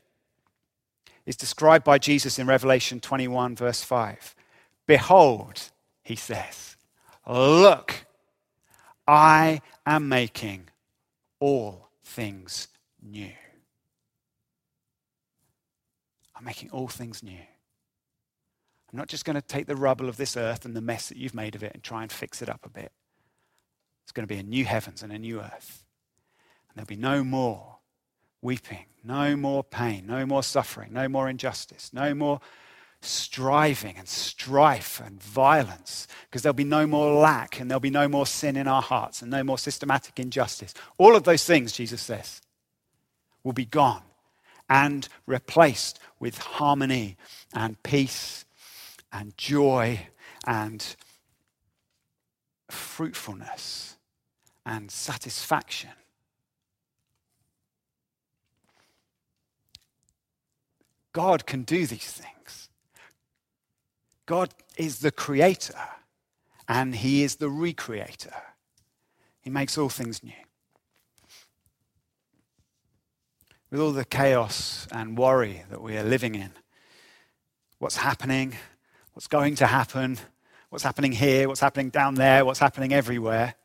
is 1.25 1.35
described 1.35 1.83
by 1.83 1.97
Jesus 1.97 2.39
in 2.39 2.47
Revelation 2.47 2.99
21, 2.99 3.55
verse 3.55 3.83
5. 3.83 4.35
Behold, 4.87 5.71
he 6.03 6.15
says, 6.15 6.77
look, 7.27 8.05
I 9.05 9.61
am 9.85 10.07
making 10.09 10.69
all 11.39 11.89
things 12.03 12.69
new. 13.01 13.31
I'm 16.35 16.45
making 16.45 16.69
all 16.71 16.87
things 16.87 17.21
new. 17.21 17.33
I'm 18.91 18.97
not 18.97 19.07
just 19.09 19.25
going 19.25 19.35
to 19.35 19.41
take 19.41 19.65
the 19.65 19.75
rubble 19.75 20.07
of 20.07 20.17
this 20.17 20.37
earth 20.37 20.63
and 20.63 20.75
the 20.75 20.81
mess 20.81 21.09
that 21.09 21.17
you've 21.17 21.35
made 21.35 21.55
of 21.55 21.63
it 21.63 21.73
and 21.73 21.83
try 21.83 22.03
and 22.03 22.11
fix 22.11 22.41
it 22.41 22.49
up 22.49 22.65
a 22.65 22.69
bit. 22.69 22.91
It's 24.07 24.13
going 24.13 24.25
to 24.25 24.33
be 24.33 24.39
a 24.39 24.43
new 24.43 24.63
heavens 24.63 25.03
and 25.03 25.11
a 25.11 25.19
new 25.19 25.41
earth. 25.41 25.83
And 26.69 26.77
there'll 26.77 26.87
be 26.87 26.95
no 26.95 27.25
more 27.25 27.79
weeping, 28.41 28.85
no 29.03 29.35
more 29.35 29.65
pain, 29.65 30.07
no 30.07 30.25
more 30.25 30.43
suffering, 30.43 30.93
no 30.93 31.09
more 31.09 31.27
injustice, 31.27 31.91
no 31.91 32.13
more 32.13 32.39
striving 33.01 33.97
and 33.97 34.07
strife 34.07 35.01
and 35.05 35.21
violence, 35.21 36.07
because 36.23 36.41
there'll 36.41 36.53
be 36.53 36.63
no 36.63 36.87
more 36.87 37.19
lack 37.19 37.59
and 37.59 37.69
there'll 37.69 37.81
be 37.81 37.89
no 37.89 38.07
more 38.07 38.25
sin 38.25 38.55
in 38.55 38.65
our 38.65 38.81
hearts 38.81 39.21
and 39.21 39.29
no 39.29 39.43
more 39.43 39.57
systematic 39.57 40.17
injustice. 40.21 40.73
All 40.97 41.17
of 41.17 41.23
those 41.23 41.43
things, 41.43 41.73
Jesus 41.73 42.01
says, 42.01 42.41
will 43.43 43.51
be 43.51 43.65
gone 43.65 44.03
and 44.69 45.09
replaced 45.25 45.99
with 46.17 46.37
harmony 46.37 47.17
and 47.53 47.83
peace 47.83 48.45
and 49.11 49.37
joy 49.37 50.07
and 50.45 50.95
fruitfulness 52.71 53.96
and 54.67 54.91
satisfaction. 54.91 55.91
God 61.13 61.45
can 61.45 61.63
do 61.63 61.87
these 61.87 62.11
things. 62.11 62.69
God 64.25 64.53
is 64.75 64.99
the 64.99 65.09
creator 65.09 65.79
and 66.67 66.93
he 66.93 67.23
is 67.23 67.37
the 67.37 67.47
recreator. 67.47 68.35
He 69.39 69.49
makes 69.49 69.77
all 69.77 69.87
things 69.87 70.21
new. 70.21 70.33
With 73.71 73.79
all 73.79 73.93
the 73.93 74.05
chaos 74.05 74.85
and 74.91 75.17
worry 75.17 75.63
that 75.69 75.81
we 75.81 75.97
are 75.97 76.03
living 76.03 76.35
in, 76.35 76.51
what's 77.79 77.97
happening, 77.97 78.53
what's 79.13 79.27
going 79.27 79.55
to 79.55 79.67
happen, 79.67 80.17
what's 80.69 80.83
happening 80.83 81.13
here, 81.13 81.47
what's 81.47 81.61
happening 81.61 81.89
down 81.89 82.15
there, 82.15 82.43
what's 82.43 82.59
happening 82.59 82.91
everywhere. 82.91 83.55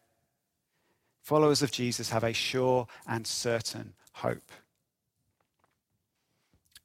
Followers 1.22 1.62
of 1.62 1.70
Jesus 1.70 2.10
have 2.10 2.24
a 2.24 2.32
sure 2.32 2.88
and 3.06 3.26
certain 3.26 3.94
hope. 4.14 4.50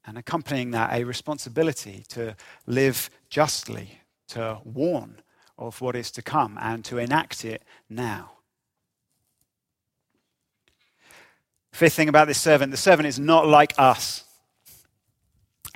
And 0.06 0.16
accompanying 0.16 0.70
that, 0.70 0.92
a 0.92 1.04
responsibility 1.04 2.04
to 2.10 2.34
live 2.66 3.10
justly, 3.28 4.00
to 4.28 4.60
warn 4.64 5.20
of 5.58 5.80
what 5.80 5.96
is 5.96 6.10
to 6.12 6.22
come, 6.22 6.56
and 6.60 6.84
to 6.84 6.98
enact 6.98 7.44
it 7.44 7.62
now. 7.90 8.30
Fifth 11.72 11.94
thing 11.94 12.08
about 12.08 12.26
this 12.26 12.40
servant 12.40 12.70
the 12.70 12.76
servant 12.76 13.06
is 13.06 13.18
not 13.18 13.46
like 13.46 13.74
us. 13.76 14.24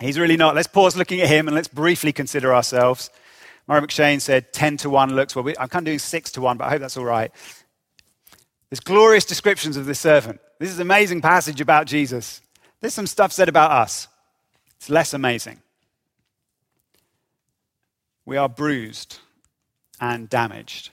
He's 0.00 0.18
really 0.18 0.36
not. 0.36 0.54
Let's 0.54 0.68
pause 0.68 0.96
looking 0.96 1.20
at 1.20 1.28
him 1.28 1.46
and 1.46 1.54
let's 1.54 1.68
briefly 1.68 2.12
consider 2.12 2.54
ourselves. 2.54 3.10
Murray 3.68 3.82
M'Cheyne 3.82 4.20
said 4.20 4.52
10 4.52 4.78
to 4.78 4.90
1 4.90 5.14
looks 5.14 5.36
well. 5.36 5.46
I'm 5.60 5.68
kind 5.68 5.82
of 5.82 5.90
doing 5.90 5.98
6 5.98 6.32
to 6.32 6.40
1, 6.40 6.56
but 6.56 6.64
I 6.64 6.70
hope 6.70 6.80
that's 6.80 6.96
all 6.96 7.04
right. 7.04 7.30
There's 8.72 8.80
glorious 8.80 9.26
descriptions 9.26 9.76
of 9.76 9.84
this 9.84 10.00
servant. 10.00 10.40
This 10.58 10.70
is 10.70 10.78
an 10.78 10.86
amazing 10.86 11.20
passage 11.20 11.60
about 11.60 11.86
Jesus. 11.86 12.40
There's 12.80 12.94
some 12.94 13.06
stuff 13.06 13.30
said 13.30 13.50
about 13.50 13.70
us. 13.70 14.08
It's 14.78 14.88
less 14.88 15.12
amazing. 15.12 15.60
We 18.24 18.38
are 18.38 18.48
bruised 18.48 19.18
and 20.00 20.26
damaged. 20.26 20.88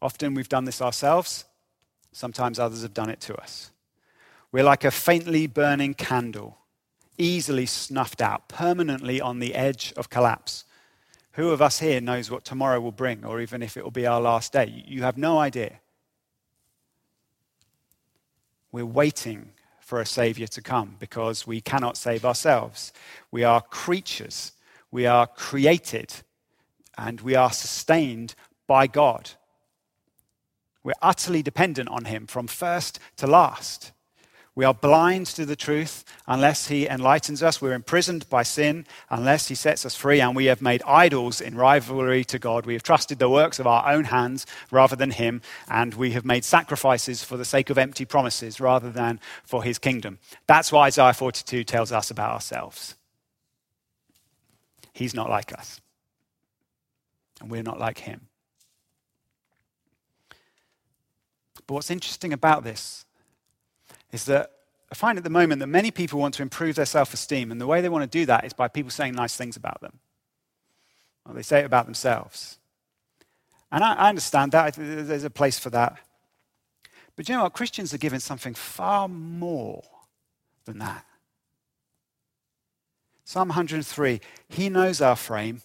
Often 0.00 0.32
we've 0.32 0.48
done 0.48 0.64
this 0.64 0.80
ourselves, 0.80 1.44
sometimes 2.12 2.58
others 2.58 2.80
have 2.80 2.94
done 2.94 3.10
it 3.10 3.20
to 3.20 3.36
us. 3.36 3.70
We're 4.50 4.64
like 4.64 4.82
a 4.82 4.90
faintly 4.90 5.46
burning 5.46 5.92
candle 5.92 6.56
easily 7.18 7.66
snuffed 7.66 8.22
out, 8.22 8.48
permanently 8.48 9.20
on 9.20 9.38
the 9.38 9.54
edge 9.54 9.92
of 9.98 10.08
collapse. 10.08 10.64
Who 11.32 11.50
of 11.50 11.60
us 11.60 11.78
here 11.78 12.00
knows 12.00 12.30
what 12.30 12.46
tomorrow 12.46 12.80
will 12.80 12.90
bring, 12.90 13.22
or 13.22 13.42
even 13.42 13.62
if 13.62 13.76
it 13.76 13.84
will 13.84 13.90
be 13.90 14.06
our 14.06 14.22
last 14.22 14.54
day? 14.54 14.82
You 14.86 15.02
have 15.02 15.18
no 15.18 15.38
idea. 15.38 15.80
We're 18.76 18.84
waiting 18.84 19.52
for 19.80 20.02
a 20.02 20.04
Savior 20.04 20.46
to 20.48 20.60
come 20.60 20.96
because 20.98 21.46
we 21.46 21.62
cannot 21.62 21.96
save 21.96 22.26
ourselves. 22.26 22.92
We 23.30 23.42
are 23.42 23.62
creatures, 23.62 24.52
we 24.90 25.06
are 25.06 25.26
created, 25.26 26.12
and 26.98 27.22
we 27.22 27.34
are 27.34 27.50
sustained 27.50 28.34
by 28.66 28.86
God. 28.86 29.30
We're 30.84 30.92
utterly 31.00 31.42
dependent 31.42 31.88
on 31.88 32.04
Him 32.04 32.26
from 32.26 32.48
first 32.48 32.98
to 33.16 33.26
last. 33.26 33.92
We 34.56 34.64
are 34.64 34.72
blind 34.72 35.26
to 35.26 35.44
the 35.44 35.54
truth 35.54 36.02
unless 36.26 36.68
He 36.68 36.88
enlightens 36.88 37.42
us. 37.42 37.60
We're 37.60 37.74
imprisoned 37.74 38.26
by 38.30 38.42
sin 38.42 38.86
unless 39.10 39.48
He 39.48 39.54
sets 39.54 39.84
us 39.84 39.94
free. 39.94 40.18
And 40.18 40.34
we 40.34 40.46
have 40.46 40.62
made 40.62 40.82
idols 40.86 41.42
in 41.42 41.56
rivalry 41.56 42.24
to 42.24 42.38
God. 42.38 42.64
We 42.64 42.72
have 42.72 42.82
trusted 42.82 43.18
the 43.18 43.28
works 43.28 43.58
of 43.58 43.66
our 43.66 43.86
own 43.92 44.04
hands 44.04 44.46
rather 44.70 44.96
than 44.96 45.10
Him. 45.10 45.42
And 45.68 45.92
we 45.92 46.12
have 46.12 46.24
made 46.24 46.42
sacrifices 46.42 47.22
for 47.22 47.36
the 47.36 47.44
sake 47.44 47.68
of 47.68 47.76
empty 47.76 48.06
promises 48.06 48.58
rather 48.58 48.90
than 48.90 49.20
for 49.44 49.62
His 49.62 49.78
kingdom. 49.78 50.18
That's 50.46 50.72
why 50.72 50.86
Isaiah 50.86 51.12
42 51.12 51.62
tells 51.62 51.92
us 51.92 52.10
about 52.10 52.32
ourselves. 52.32 52.96
He's 54.94 55.12
not 55.12 55.28
like 55.28 55.52
us. 55.52 55.82
And 57.42 57.50
we're 57.50 57.62
not 57.62 57.78
like 57.78 57.98
Him. 57.98 58.28
But 61.66 61.74
what's 61.74 61.90
interesting 61.90 62.32
about 62.32 62.64
this 62.64 63.05
is 64.16 64.24
that 64.24 64.50
I 64.90 64.94
find 64.94 65.18
at 65.18 65.24
the 65.24 65.30
moment 65.30 65.60
that 65.60 65.66
many 65.66 65.90
people 65.90 66.18
want 66.18 66.32
to 66.34 66.42
improve 66.42 66.76
their 66.76 66.86
self 66.86 67.12
esteem, 67.12 67.52
and 67.52 67.60
the 67.60 67.66
way 67.66 67.82
they 67.82 67.90
want 67.90 68.10
to 68.10 68.18
do 68.18 68.24
that 68.26 68.44
is 68.46 68.54
by 68.54 68.66
people 68.66 68.90
saying 68.90 69.14
nice 69.14 69.36
things 69.36 69.56
about 69.56 69.82
them. 69.82 69.98
Well, 71.24 71.34
they 71.34 71.42
say 71.42 71.60
it 71.60 71.66
about 71.66 71.84
themselves. 71.84 72.58
And 73.70 73.84
I, 73.84 73.94
I 73.94 74.08
understand 74.08 74.52
that, 74.52 74.74
there's 74.74 75.24
a 75.24 75.30
place 75.30 75.58
for 75.58 75.70
that. 75.70 75.98
But 77.14 77.28
you 77.28 77.34
know 77.34 77.42
what? 77.42 77.52
Christians 77.52 77.92
are 77.92 77.98
given 77.98 78.20
something 78.20 78.54
far 78.54 79.06
more 79.06 79.82
than 80.64 80.78
that. 80.78 81.04
Psalm 83.24 83.48
103 83.48 84.20
He 84.48 84.70
knows 84.70 85.02
our 85.02 85.16
frame, 85.16 85.60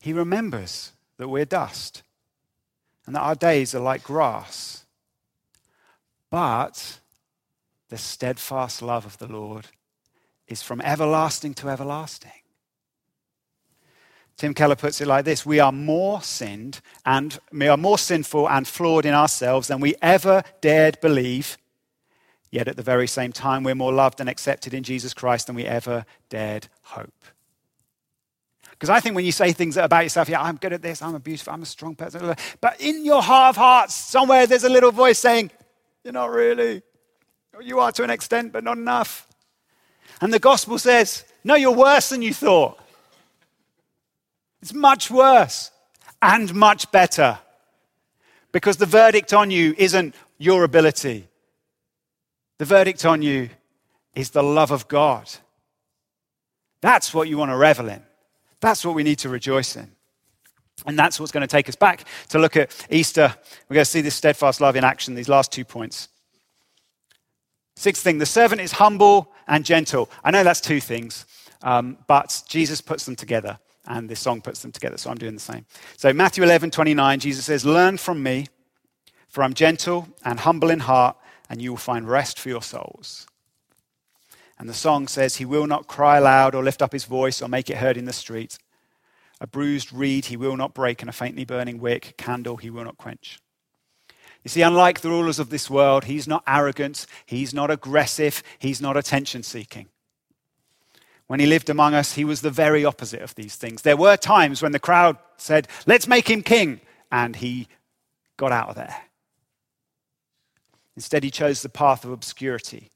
He 0.00 0.12
remembers 0.12 0.92
that 1.16 1.28
we're 1.28 1.46
dust, 1.46 2.02
and 3.06 3.16
that 3.16 3.22
our 3.22 3.34
days 3.34 3.74
are 3.74 3.80
like 3.80 4.04
grass. 4.04 4.84
But 6.30 7.00
the 7.88 7.98
steadfast 7.98 8.82
love 8.82 9.06
of 9.06 9.18
the 9.18 9.28
Lord 9.28 9.66
is 10.48 10.62
from 10.62 10.80
everlasting 10.80 11.54
to 11.54 11.68
everlasting. 11.68 12.30
Tim 14.36 14.52
Keller 14.52 14.76
puts 14.76 15.00
it 15.00 15.06
like 15.06 15.24
this 15.24 15.46
We 15.46 15.60
are 15.60 15.72
more 15.72 16.20
sinned 16.20 16.80
and 17.04 17.38
we 17.50 17.68
are 17.68 17.76
more 17.76 17.98
sinful 17.98 18.48
and 18.48 18.66
flawed 18.66 19.06
in 19.06 19.14
ourselves 19.14 19.68
than 19.68 19.80
we 19.80 19.94
ever 20.02 20.42
dared 20.60 21.00
believe. 21.00 21.56
Yet 22.50 22.68
at 22.68 22.76
the 22.76 22.82
very 22.82 23.06
same 23.06 23.32
time, 23.32 23.64
we're 23.64 23.74
more 23.74 23.92
loved 23.92 24.20
and 24.20 24.28
accepted 24.28 24.72
in 24.72 24.82
Jesus 24.82 25.12
Christ 25.14 25.46
than 25.46 25.56
we 25.56 25.64
ever 25.64 26.04
dared 26.28 26.68
hope. 26.82 27.12
Because 28.70 28.90
I 28.90 29.00
think 29.00 29.16
when 29.16 29.24
you 29.24 29.32
say 29.32 29.52
things 29.52 29.78
about 29.78 30.04
yourself, 30.04 30.28
yeah, 30.28 30.42
I'm 30.42 30.56
good 30.56 30.74
at 30.74 30.82
this, 30.82 31.00
I'm 31.00 31.14
a 31.14 31.18
beautiful, 31.18 31.54
I'm 31.54 31.62
a 31.62 31.66
strong 31.66 31.94
person. 31.94 32.34
But 32.60 32.80
in 32.80 33.04
your 33.04 33.22
heart 33.22 33.50
of 33.50 33.56
hearts, 33.56 33.94
somewhere 33.94 34.46
there's 34.46 34.64
a 34.64 34.68
little 34.68 34.92
voice 34.92 35.18
saying, 35.18 35.50
You're 36.04 36.12
not 36.12 36.30
really. 36.30 36.82
Oh, 37.56 37.60
you 37.60 37.80
are 37.80 37.90
to 37.92 38.04
an 38.04 38.10
extent, 38.10 38.52
but 38.52 38.64
not 38.64 38.76
enough. 38.76 39.26
And 40.20 40.32
the 40.32 40.38
gospel 40.38 40.78
says, 40.78 41.24
No, 41.42 41.54
you're 41.54 41.74
worse 41.74 42.10
than 42.10 42.20
you 42.20 42.34
thought. 42.34 42.78
It's 44.60 44.74
much 44.74 45.10
worse 45.10 45.70
and 46.20 46.54
much 46.54 46.90
better. 46.90 47.38
Because 48.52 48.76
the 48.76 48.86
verdict 48.86 49.32
on 49.32 49.50
you 49.50 49.74
isn't 49.78 50.14
your 50.38 50.64
ability, 50.64 51.28
the 52.58 52.64
verdict 52.64 53.04
on 53.04 53.22
you 53.22 53.48
is 54.14 54.30
the 54.30 54.42
love 54.42 54.70
of 54.70 54.88
God. 54.88 55.30
That's 56.80 57.14
what 57.14 57.28
you 57.28 57.38
want 57.38 57.50
to 57.52 57.56
revel 57.56 57.88
in. 57.88 58.02
That's 58.60 58.84
what 58.84 58.94
we 58.94 59.02
need 59.02 59.18
to 59.20 59.28
rejoice 59.28 59.76
in. 59.76 59.90
And 60.86 60.98
that's 60.98 61.18
what's 61.18 61.32
going 61.32 61.42
to 61.42 61.46
take 61.46 61.68
us 61.68 61.76
back 61.76 62.04
to 62.28 62.38
look 62.38 62.56
at 62.56 62.86
Easter. 62.90 63.34
We're 63.68 63.74
going 63.74 63.84
to 63.84 63.90
see 63.90 64.02
this 64.02 64.14
steadfast 64.14 64.60
love 64.60 64.76
in 64.76 64.84
action, 64.84 65.14
these 65.14 65.28
last 65.28 65.52
two 65.52 65.64
points. 65.64 66.08
Sixth 67.76 68.02
thing 68.02 68.18
the 68.18 68.26
servant 68.26 68.60
is 68.60 68.72
humble 68.72 69.32
and 69.46 69.64
gentle. 69.64 70.10
I 70.24 70.30
know 70.30 70.42
that's 70.42 70.62
two 70.62 70.80
things, 70.80 71.26
um, 71.62 71.98
but 72.06 72.42
Jesus 72.48 72.80
puts 72.80 73.04
them 73.04 73.16
together, 73.16 73.58
and 73.86 74.08
this 74.08 74.20
song 74.20 74.40
puts 74.40 74.62
them 74.62 74.72
together, 74.72 74.96
so 74.96 75.10
I'm 75.10 75.18
doing 75.18 75.34
the 75.34 75.40
same. 75.40 75.66
So, 75.96 76.12
Matthew 76.12 76.42
11 76.42 76.70
29, 76.70 77.20
Jesus 77.20 77.44
says, 77.44 77.64
Learn 77.64 77.98
from 77.98 78.22
me, 78.22 78.48
for 79.28 79.44
I'm 79.44 79.54
gentle 79.54 80.08
and 80.24 80.40
humble 80.40 80.70
in 80.70 80.80
heart, 80.80 81.16
and 81.50 81.60
you 81.60 81.70
will 81.70 81.76
find 81.76 82.08
rest 82.08 82.38
for 82.38 82.48
your 82.48 82.62
souls. 82.62 83.26
And 84.58 84.68
the 84.68 84.74
song 84.74 85.06
says, 85.06 85.36
He 85.36 85.44
will 85.44 85.66
not 85.66 85.86
cry 85.86 86.16
aloud 86.16 86.54
or 86.54 86.64
lift 86.64 86.80
up 86.80 86.92
his 86.92 87.04
voice 87.04 87.42
or 87.42 87.48
make 87.48 87.68
it 87.68 87.76
heard 87.76 87.98
in 87.98 88.06
the 88.06 88.12
street. 88.12 88.58
A 89.38 89.46
bruised 89.46 89.92
reed 89.92 90.26
he 90.26 90.36
will 90.38 90.56
not 90.56 90.72
break, 90.72 91.02
and 91.02 91.10
a 91.10 91.12
faintly 91.12 91.44
burning 91.44 91.78
wick, 91.78 92.14
candle 92.16 92.56
he 92.56 92.70
will 92.70 92.84
not 92.84 92.96
quench. 92.96 93.38
You 94.46 94.50
see, 94.50 94.62
unlike 94.62 95.00
the 95.00 95.08
rulers 95.10 95.40
of 95.40 95.50
this 95.50 95.68
world, 95.68 96.04
he's 96.04 96.28
not 96.28 96.44
arrogant, 96.46 97.06
he's 97.26 97.52
not 97.52 97.68
aggressive, 97.68 98.44
he's 98.60 98.80
not 98.80 98.96
attention 98.96 99.42
seeking. 99.42 99.88
When 101.26 101.40
he 101.40 101.46
lived 101.46 101.68
among 101.68 101.94
us, 101.94 102.12
he 102.12 102.24
was 102.24 102.42
the 102.42 102.50
very 102.50 102.84
opposite 102.84 103.22
of 103.22 103.34
these 103.34 103.56
things. 103.56 103.82
There 103.82 103.96
were 103.96 104.16
times 104.16 104.62
when 104.62 104.70
the 104.70 104.78
crowd 104.78 105.16
said, 105.36 105.66
Let's 105.84 106.06
make 106.06 106.30
him 106.30 106.44
king, 106.44 106.80
and 107.10 107.34
he 107.34 107.66
got 108.36 108.52
out 108.52 108.68
of 108.68 108.76
there. 108.76 108.96
Instead, 110.94 111.24
he 111.24 111.30
chose 111.32 111.62
the 111.62 111.68
path 111.68 112.04
of 112.04 112.12
obscurity 112.12 112.92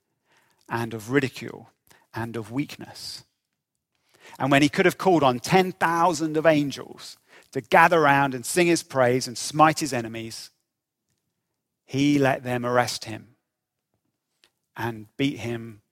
and 0.68 0.94
of 0.94 1.10
ridicule 1.10 1.70
and 2.14 2.36
of 2.36 2.52
weakness. 2.52 3.24
And 4.38 4.52
when 4.52 4.62
he 4.62 4.68
could 4.68 4.86
have 4.86 4.98
called 4.98 5.24
on 5.24 5.40
10,000 5.40 6.36
of 6.36 6.46
angels 6.46 7.18
to 7.50 7.60
gather 7.60 8.02
round 8.02 8.36
and 8.36 8.46
sing 8.46 8.68
his 8.68 8.84
praise 8.84 9.26
and 9.26 9.36
smite 9.36 9.80
his 9.80 9.92
enemies, 9.92 10.50
he 11.90 12.20
let 12.20 12.44
them 12.44 12.64
arrest 12.64 13.06
him 13.06 13.34
and 14.76 15.08
beat 15.16 15.40
him 15.40 15.82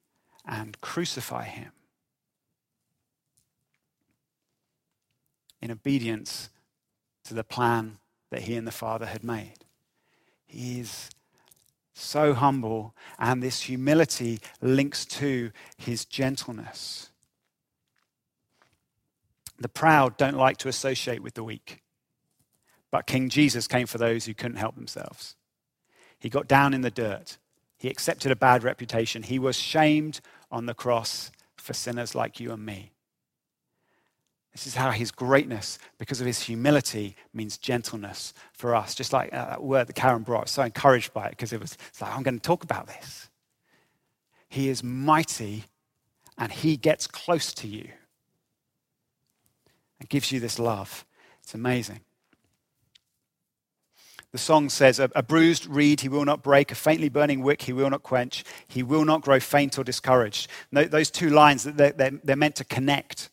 and 0.47 0.81
crucify 0.81 1.43
him. 1.43 1.73
In 5.61 5.73
obedience 5.73 6.51
to 7.25 7.35
the 7.35 7.43
plan 7.43 7.99
that 8.31 8.43
he 8.43 8.55
and 8.55 8.65
the 8.65 8.71
Father 8.71 9.07
had 9.07 9.25
made. 9.25 9.65
He 10.47 10.79
is 10.79 11.11
so 11.93 12.33
humble, 12.33 12.95
and 13.19 13.43
this 13.43 13.63
humility 13.63 14.39
links 14.61 15.05
to 15.05 15.51
his 15.79 16.05
gentleness. 16.05 17.11
The 19.59 19.69
proud 19.69 20.17
don't 20.17 20.37
like 20.37 20.59
to 20.59 20.69
associate 20.69 21.25
with 21.25 21.35
the 21.35 21.43
weak, 21.43 21.83
but 22.93 23.09
King 23.09 23.29
Jesus 23.29 23.67
came 23.67 23.89
for 23.89 23.99
those 23.99 24.27
who 24.27 24.35
couldn't 24.35 24.59
help 24.59 24.77
themselves. 24.77 25.35
He 26.19 26.29
got 26.29 26.49
down 26.49 26.75
in 26.75 26.81
the 26.81 26.91
dirt, 26.91 27.39
he 27.77 27.89
accepted 27.89 28.33
a 28.33 28.37
bad 28.37 28.65
reputation, 28.65 29.23
he 29.23 29.39
was 29.39 29.57
shamed 29.57 30.21
on 30.51 30.67
the 30.67 30.75
cross 30.75 31.31
for 31.57 31.73
sinners 31.73 32.15
like 32.15 32.41
you 32.41 32.53
and 32.53 32.65
me. 32.65 32.93
This 34.53 34.67
is 34.67 34.75
how 34.75 34.91
his 34.91 35.13
greatness, 35.13 35.79
because 35.99 36.21
of 36.21 36.27
his 36.27 36.43
humility, 36.43 37.15
means 37.33 37.59
gentleness 37.59 38.35
for 38.53 38.75
us. 38.75 38.93
Just 38.95 39.13
like 39.13 39.33
uh, 39.33 39.51
that 39.51 39.63
word 39.63 39.87
that 39.87 39.93
Karen 39.93 40.23
brought, 40.23 40.39
I 40.39 40.43
was 40.43 40.51
so 40.51 40.63
encouraged 40.63 41.13
by 41.13 41.27
it 41.27 41.31
because 41.31 41.53
it 41.53 41.61
was 41.61 41.79
like, 42.01 42.13
I'm 42.13 42.25
going 42.25 42.41
to 42.41 42.43
talk 42.43 42.65
about 42.65 42.89
this. 42.89 43.31
He 44.49 44.69
is 44.69 44.83
mighty 44.83 45.65
and 46.37 46.51
he 46.51 46.77
gets 46.77 47.07
close 47.07 47.53
to 47.55 47.69
you 47.69 47.89
and 50.01 50.09
gives 50.09 50.33
you 50.33 50.41
this 50.41 50.59
love. 50.59 51.05
It's 51.43 51.55
amazing. 51.55 52.01
The 54.33 54.39
song 54.39 54.69
says, 54.69 54.99
a, 54.99 55.11
a, 55.15 55.23
bruised 55.23 55.67
reed 55.67 56.03
he 56.03 56.09
will 56.09 56.25
not 56.25 56.43
break, 56.43 56.71
a 56.71 56.75
faintly 56.75 57.09
burning 57.09 57.41
wick 57.43 57.63
he 57.63 57.73
will 57.73 57.89
not 57.89 58.03
quench, 58.03 58.45
he 58.67 58.83
will 58.83 59.05
not 59.05 59.23
grow 59.23 59.41
faint 59.41 59.79
or 59.79 59.85
discouraged. 59.85 60.49
those 60.71 61.11
two 61.11 61.31
lines, 61.31 61.65
they're, 61.65 61.93
they're, 61.93 62.21
they're 62.23 62.37
meant 62.37 62.57
to 62.57 62.65
connect. 62.65 63.31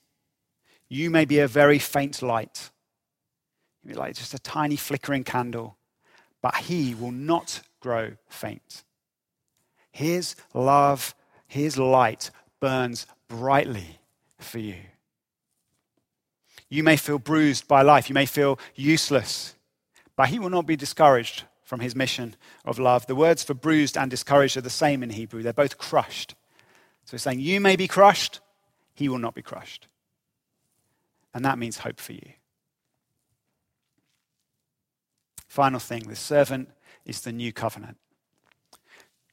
You 0.88 1.10
may 1.10 1.26
be 1.26 1.40
a 1.40 1.48
very 1.48 1.80
faint 1.80 2.22
light. 2.22 2.70
You 3.84 3.90
may 3.90 3.94
be 3.94 4.00
like 4.00 4.16
just 4.16 4.34
a 4.34 4.40
tiny 4.40 4.78
flickering 4.78 5.26
candle, 5.26 5.78
but 6.42 6.56
he 6.56 6.96
will 6.96 7.12
not 7.12 7.62
grow 7.82 8.14
faint. 8.30 8.84
His 9.92 10.36
love, 10.54 11.14
his 11.48 11.78
light 11.78 12.32
burns 12.62 13.06
brightly 13.28 14.00
for 14.40 14.60
you. 14.60 14.78
You 16.70 16.84
may 16.84 16.98
feel 16.98 17.20
bruised 17.20 17.68
by 17.68 17.82
life, 17.82 18.10
you 18.10 18.14
may 18.14 18.26
feel 18.26 18.60
useless, 18.76 19.55
but 20.16 20.30
he 20.30 20.40
will 20.40 20.50
not 20.50 20.66
be 20.66 20.76
discouraged 20.76 21.44
from 21.64 21.80
his 21.80 21.96
mission 21.96 22.36
of 22.64 22.80
love. 22.80 23.08
The 23.08 23.16
words 23.16 23.44
for 23.44 23.54
bruised 23.54 23.98
and 23.98 24.10
discouraged 24.10 24.56
are 24.58 24.62
the 24.62 24.70
same 24.70 25.04
in 25.04 25.10
Hebrew, 25.10 25.44
they're 25.44 25.54
both 25.54 25.78
crushed. 25.78 26.36
So 27.06 27.12
he's 27.12 27.22
saying, 27.22 27.40
You 27.40 27.60
may 27.60 27.76
be 27.76 27.88
crushed, 27.88 28.40
he 28.94 29.10
will 29.10 29.20
not 29.20 29.36
be 29.36 29.42
crushed. 29.42 29.88
And 31.34 31.44
that 31.44 31.60
means 31.60 31.80
hope 31.80 32.00
for 32.00 32.14
you. 32.14 32.32
Final 35.48 35.80
thing 35.80 36.04
the 36.08 36.16
servant 36.16 36.70
is 37.06 37.22
the 37.22 37.32
new 37.32 37.54
covenant. 37.54 37.98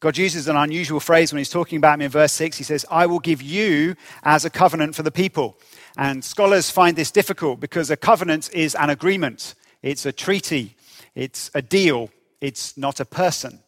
God 0.03 0.19
uses 0.19 0.49
an 0.49 0.57
unusual 0.57 0.99
phrase 0.99 1.33
when 1.33 1.39
he's 1.39 1.49
talking 1.49 1.79
about 1.79 1.95
him 1.95 2.03
in 2.03 2.11
verse 2.11 2.33
6. 2.33 2.59
He 2.59 2.65
says, 2.65 2.85
I 2.91 3.07
will 3.07 3.21
give 3.21 3.41
you 3.41 3.95
as 4.25 4.45
a 4.45 4.51
covenant 4.51 4.97
for 4.97 5.05
the 5.05 5.13
people. 5.13 5.57
And 5.97 6.25
scholars 6.25 6.71
find 6.71 6.97
this 6.97 7.13
difficult 7.13 7.61
because 7.61 7.89
a 7.89 7.97
covenant 7.97 8.53
is 8.53 8.75
an 8.75 8.91
agreement, 8.91 9.55
it's 9.83 10.07
a 10.07 10.13
treaty, 10.13 10.77
it's 11.15 11.51
a 11.55 11.63
deal, 11.63 12.11
it's 12.41 12.77
not 12.77 13.01
a 13.01 13.05
person. 13.05 13.61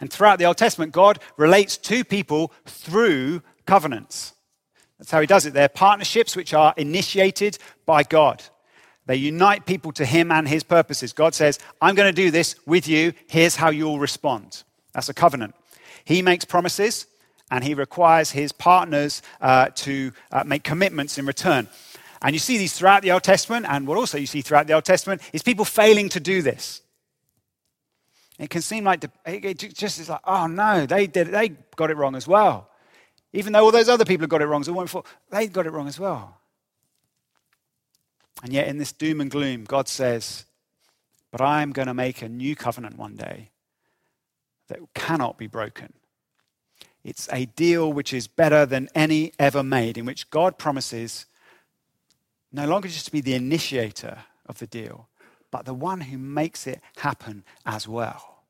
And 0.00 0.12
throughout 0.12 0.38
the 0.38 0.44
Old 0.44 0.56
Testament, 0.56 0.92
God 0.92 1.18
relates 1.36 1.76
to 1.78 2.04
people 2.04 2.52
through 2.66 3.42
covenants. 3.66 4.34
That's 4.98 5.10
how 5.10 5.20
he 5.20 5.26
does 5.26 5.46
it. 5.46 5.54
They're 5.54 5.68
partnerships 5.68 6.36
which 6.36 6.54
are 6.54 6.74
initiated 6.76 7.58
by 7.86 8.02
God. 8.02 8.42
They 9.06 9.16
unite 9.16 9.66
people 9.66 9.92
to 9.92 10.04
him 10.04 10.32
and 10.32 10.48
his 10.48 10.62
purposes. 10.62 11.12
God 11.12 11.34
says, 11.34 11.58
I'm 11.80 11.94
going 11.94 12.12
to 12.12 12.22
do 12.22 12.30
this 12.30 12.56
with 12.66 12.88
you. 12.88 13.12
Here's 13.28 13.56
how 13.56 13.70
you'll 13.70 13.98
respond. 13.98 14.62
That's 14.92 15.08
a 15.08 15.14
covenant. 15.14 15.54
He 16.04 16.22
makes 16.22 16.44
promises 16.44 17.06
and 17.50 17.62
he 17.62 17.74
requires 17.74 18.30
his 18.30 18.52
partners 18.52 19.22
uh, 19.40 19.68
to 19.74 20.12
uh, 20.32 20.44
make 20.44 20.64
commitments 20.64 21.18
in 21.18 21.26
return. 21.26 21.68
And 22.24 22.34
you 22.34 22.38
see 22.38 22.56
these 22.56 22.72
throughout 22.72 23.02
the 23.02 23.12
Old 23.12 23.22
Testament, 23.22 23.66
and 23.68 23.86
what 23.86 23.98
also 23.98 24.16
you 24.16 24.26
see 24.26 24.40
throughout 24.40 24.66
the 24.66 24.72
Old 24.72 24.86
Testament 24.86 25.20
is 25.34 25.42
people 25.42 25.66
failing 25.66 26.08
to 26.08 26.20
do 26.20 26.40
this. 26.40 26.80
It 28.38 28.48
can 28.48 28.62
seem 28.62 28.82
like 28.82 29.04
it 29.26 29.58
just 29.74 30.00
is 30.00 30.08
like, 30.08 30.22
oh 30.24 30.46
no, 30.46 30.86
they 30.86 31.06
did, 31.06 31.28
they 31.28 31.50
got 31.76 31.90
it 31.90 31.98
wrong 31.98 32.16
as 32.16 32.26
well. 32.26 32.70
Even 33.34 33.52
though 33.52 33.62
all 33.62 33.70
those 33.70 33.90
other 33.90 34.06
people 34.06 34.22
have 34.22 34.30
got 34.30 34.40
it 34.40 34.46
wrong, 34.46 34.64
so 34.64 35.04
they 35.30 35.48
got 35.48 35.66
it 35.66 35.70
wrong 35.70 35.86
as 35.86 36.00
well. 36.00 36.38
And 38.42 38.54
yet, 38.54 38.68
in 38.68 38.78
this 38.78 38.92
doom 38.92 39.20
and 39.20 39.30
gloom, 39.30 39.64
God 39.64 39.86
says, 39.86 40.46
But 41.30 41.42
I'm 41.42 41.72
going 41.72 41.88
to 41.88 41.94
make 41.94 42.22
a 42.22 42.28
new 42.28 42.56
covenant 42.56 42.96
one 42.96 43.16
day 43.16 43.50
that 44.68 44.78
cannot 44.94 45.36
be 45.36 45.46
broken. 45.46 45.92
It's 47.04 47.28
a 47.30 47.44
deal 47.44 47.92
which 47.92 48.14
is 48.14 48.26
better 48.28 48.64
than 48.64 48.88
any 48.94 49.32
ever 49.38 49.62
made, 49.62 49.98
in 49.98 50.06
which 50.06 50.30
God 50.30 50.56
promises 50.56 51.26
no 52.54 52.66
longer 52.66 52.88
just 52.88 53.06
to 53.06 53.12
be 53.12 53.20
the 53.20 53.34
initiator 53.34 54.24
of 54.46 54.58
the 54.58 54.66
deal, 54.66 55.08
but 55.50 55.64
the 55.64 55.74
one 55.74 56.02
who 56.02 56.18
makes 56.18 56.66
it 56.66 56.80
happen 56.96 57.44
as 57.66 57.88
well. 57.88 58.44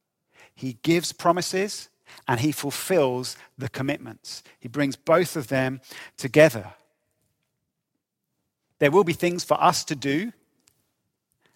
He 0.54 0.78
gives 0.82 1.12
promises 1.12 1.88
and 2.28 2.40
he 2.40 2.52
fulfills 2.52 3.36
the 3.56 3.68
commitments. 3.68 4.42
He 4.60 4.68
brings 4.68 4.94
both 4.94 5.36
of 5.36 5.48
them 5.48 5.80
together. 6.16 6.74
There 8.78 8.90
will 8.90 9.04
be 9.04 9.12
things 9.12 9.42
for 9.42 9.60
us 9.62 9.84
to 9.84 9.96
do 9.96 10.32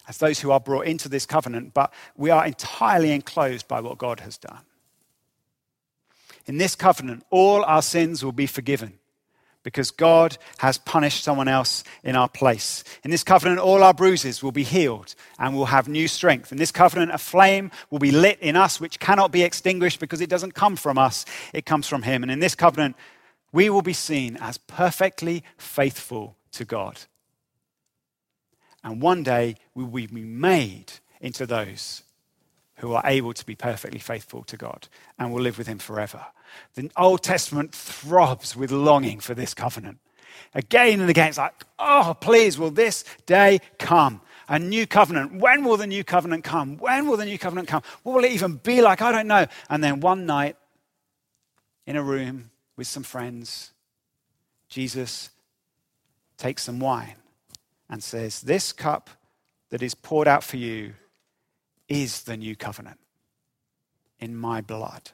as 0.07 0.17
those 0.17 0.39
who 0.39 0.49
are 0.51 0.59
brought 0.59 0.87
into 0.87 1.07
this 1.07 1.27
covenant, 1.27 1.75
but 1.75 1.93
we 2.17 2.31
are 2.31 2.45
entirely 2.45 3.11
enclosed 3.11 3.67
by 3.67 3.79
what 3.79 3.99
God 3.99 4.21
has 4.21 4.39
done. 4.39 4.65
In 6.47 6.57
this 6.57 6.75
covenant, 6.75 7.23
all 7.29 7.63
our 7.63 7.83
sins 7.83 8.25
will 8.25 8.31
be 8.31 8.47
forgiven 8.47 8.98
because 9.69 9.91
God 9.91 10.35
has 10.57 10.79
punished 10.79 11.23
someone 11.23 11.47
else 11.47 11.83
in 12.03 12.15
our 12.15 12.27
place. 12.27 12.83
In 13.03 13.11
this 13.11 13.23
covenant, 13.23 13.59
all 13.59 13.83
our 13.83 13.93
bruises 13.93 14.41
will 14.41 14.51
be 14.51 14.63
healed 14.63 15.13
and 15.37 15.55
we'll 15.55 15.65
have 15.65 15.87
new 15.87 16.07
strength. 16.07 16.51
In 16.51 16.57
this 16.57 16.71
covenant, 16.71 17.11
a 17.11 17.19
flame 17.19 17.69
will 17.91 17.99
be 17.99 18.09
lit 18.09 18.39
in 18.39 18.55
us 18.55 18.79
which 18.79 18.99
cannot 18.99 19.31
be 19.31 19.43
extinguished 19.43 19.99
because 19.99 20.21
it 20.21 20.29
doesn't 20.29 20.55
come 20.55 20.75
from 20.75 20.97
us, 20.97 21.23
it 21.53 21.67
comes 21.67 21.87
from 21.87 22.01
Him. 22.01 22.23
And 22.23 22.31
in 22.31 22.39
this 22.39 22.55
covenant, 22.55 22.95
we 23.51 23.69
will 23.69 23.83
be 23.83 23.93
seen 23.93 24.37
as 24.37 24.57
perfectly 24.57 25.43
faithful 25.59 26.35
to 26.53 26.65
God. 26.65 27.01
And 28.83 29.03
one 29.03 29.21
day, 29.21 29.55
we 29.75 29.83
will 29.83 30.07
be 30.07 30.23
made 30.23 30.93
into 31.21 31.45
those 31.45 32.01
who 32.79 32.93
are 32.93 33.03
able 33.05 33.33
to 33.33 33.45
be 33.45 33.55
perfectly 33.55 33.99
faithful 33.99 34.43
to 34.43 34.57
God 34.57 34.87
and 35.17 35.33
will 35.33 35.41
live 35.41 35.57
with 35.57 35.67
Him 35.67 35.79
forever. 35.79 36.25
The 36.75 36.89
Old 36.97 37.23
Testament 37.23 37.73
throbs 37.73 38.55
with 38.55 38.71
longing 38.71 39.19
for 39.19 39.33
this 39.33 39.53
covenant. 39.53 39.99
Again 40.53 41.01
and 41.01 41.09
again, 41.09 41.27
it's 41.27 41.37
like, 41.37 41.53
oh, 41.77 42.15
please, 42.19 42.57
will 42.57 42.71
this 42.71 43.03
day 43.25 43.59
come? 43.77 44.21
A 44.47 44.57
new 44.57 44.87
covenant. 44.87 45.35
When 45.35 45.63
will 45.63 45.77
the 45.77 45.85
new 45.85 46.03
covenant 46.03 46.43
come? 46.43 46.77
When 46.77 47.07
will 47.07 47.17
the 47.17 47.25
new 47.25 47.37
covenant 47.37 47.67
come? 47.67 47.83
What 48.03 48.15
will 48.15 48.23
it 48.23 48.31
even 48.31 48.55
be 48.55 48.81
like? 48.81 49.01
I 49.01 49.11
don't 49.11 49.27
know. 49.27 49.45
And 49.69 49.83
then 49.83 49.99
one 49.99 50.25
night, 50.25 50.55
in 51.85 51.95
a 51.95 52.01
room 52.01 52.49
with 52.77 52.87
some 52.87 53.03
friends, 53.03 53.71
Jesus 54.69 55.29
takes 56.37 56.63
some 56.63 56.79
wine 56.79 57.15
and 57.89 58.01
says, 58.01 58.41
This 58.41 58.71
cup 58.71 59.09
that 59.69 59.83
is 59.83 59.93
poured 59.93 60.27
out 60.27 60.43
for 60.43 60.57
you 60.57 60.93
is 61.89 62.21
the 62.23 62.37
new 62.37 62.55
covenant 62.55 62.99
in 64.19 64.35
my 64.35 64.61
blood. 64.61 65.11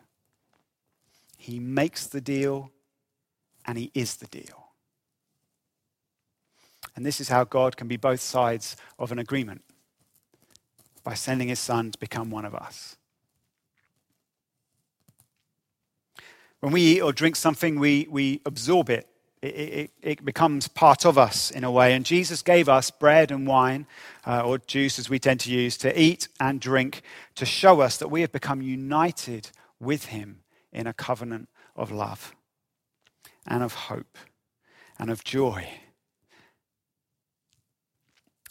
He 1.37 1.59
makes 1.59 2.05
the 2.05 2.21
deal 2.21 2.71
and 3.65 3.77
he 3.77 3.91
is 3.93 4.17
the 4.17 4.27
deal. 4.27 4.65
And 6.95 7.05
this 7.05 7.19
is 7.19 7.29
how 7.29 7.43
God 7.43 7.77
can 7.77 7.87
be 7.87 7.97
both 7.97 8.21
sides 8.21 8.75
of 8.99 9.11
an 9.11 9.19
agreement 9.19 9.63
by 11.03 11.13
sending 11.13 11.47
his 11.47 11.59
son 11.59 11.91
to 11.91 11.99
become 11.99 12.29
one 12.29 12.45
of 12.45 12.55
us. 12.55 12.95
When 16.59 16.71
we 16.71 16.81
eat 16.81 17.01
or 17.01 17.13
drink 17.13 17.35
something, 17.35 17.79
we, 17.79 18.07
we 18.09 18.41
absorb 18.45 18.89
it. 18.89 19.07
It, 19.45 19.73
it. 19.73 19.91
it, 20.01 20.25
becomes 20.25 20.67
part 20.67 21.05
of 21.05 21.17
us 21.17 21.51
in 21.51 21.63
a 21.63 21.71
way. 21.71 21.93
And 21.93 22.05
Jesus 22.05 22.41
gave 22.41 22.67
us 22.67 22.91
bread 22.91 23.31
and 23.31 23.45
wine, 23.45 23.85
uh, 24.25 24.41
or 24.41 24.57
juice 24.57 24.97
as 24.97 25.09
we 25.09 25.19
tend 25.19 25.39
to 25.41 25.51
use, 25.51 25.77
to 25.77 25.99
eat 25.99 26.27
and 26.39 26.59
drink 26.59 27.01
to 27.35 27.45
show 27.45 27.81
us 27.81 27.97
that 27.97 28.09
we 28.09 28.21
have 28.21 28.31
become 28.31 28.61
united 28.61 29.51
with 29.79 30.05
Him 30.05 30.41
in 30.71 30.87
a 30.87 30.93
covenant 30.93 31.49
of 31.75 31.91
love 31.91 32.35
and 33.45 33.63
of 33.63 33.73
hope 33.73 34.17
and 34.97 35.09
of 35.09 35.23
joy. 35.23 35.67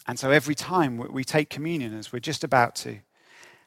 And 0.07 0.19
so 0.19 0.31
every 0.31 0.55
time 0.55 0.97
we 0.97 1.23
take 1.23 1.49
communion, 1.49 1.97
as 1.97 2.13
we're 2.13 2.19
just 2.19 2.43
about 2.43 2.75
to, 2.77 2.99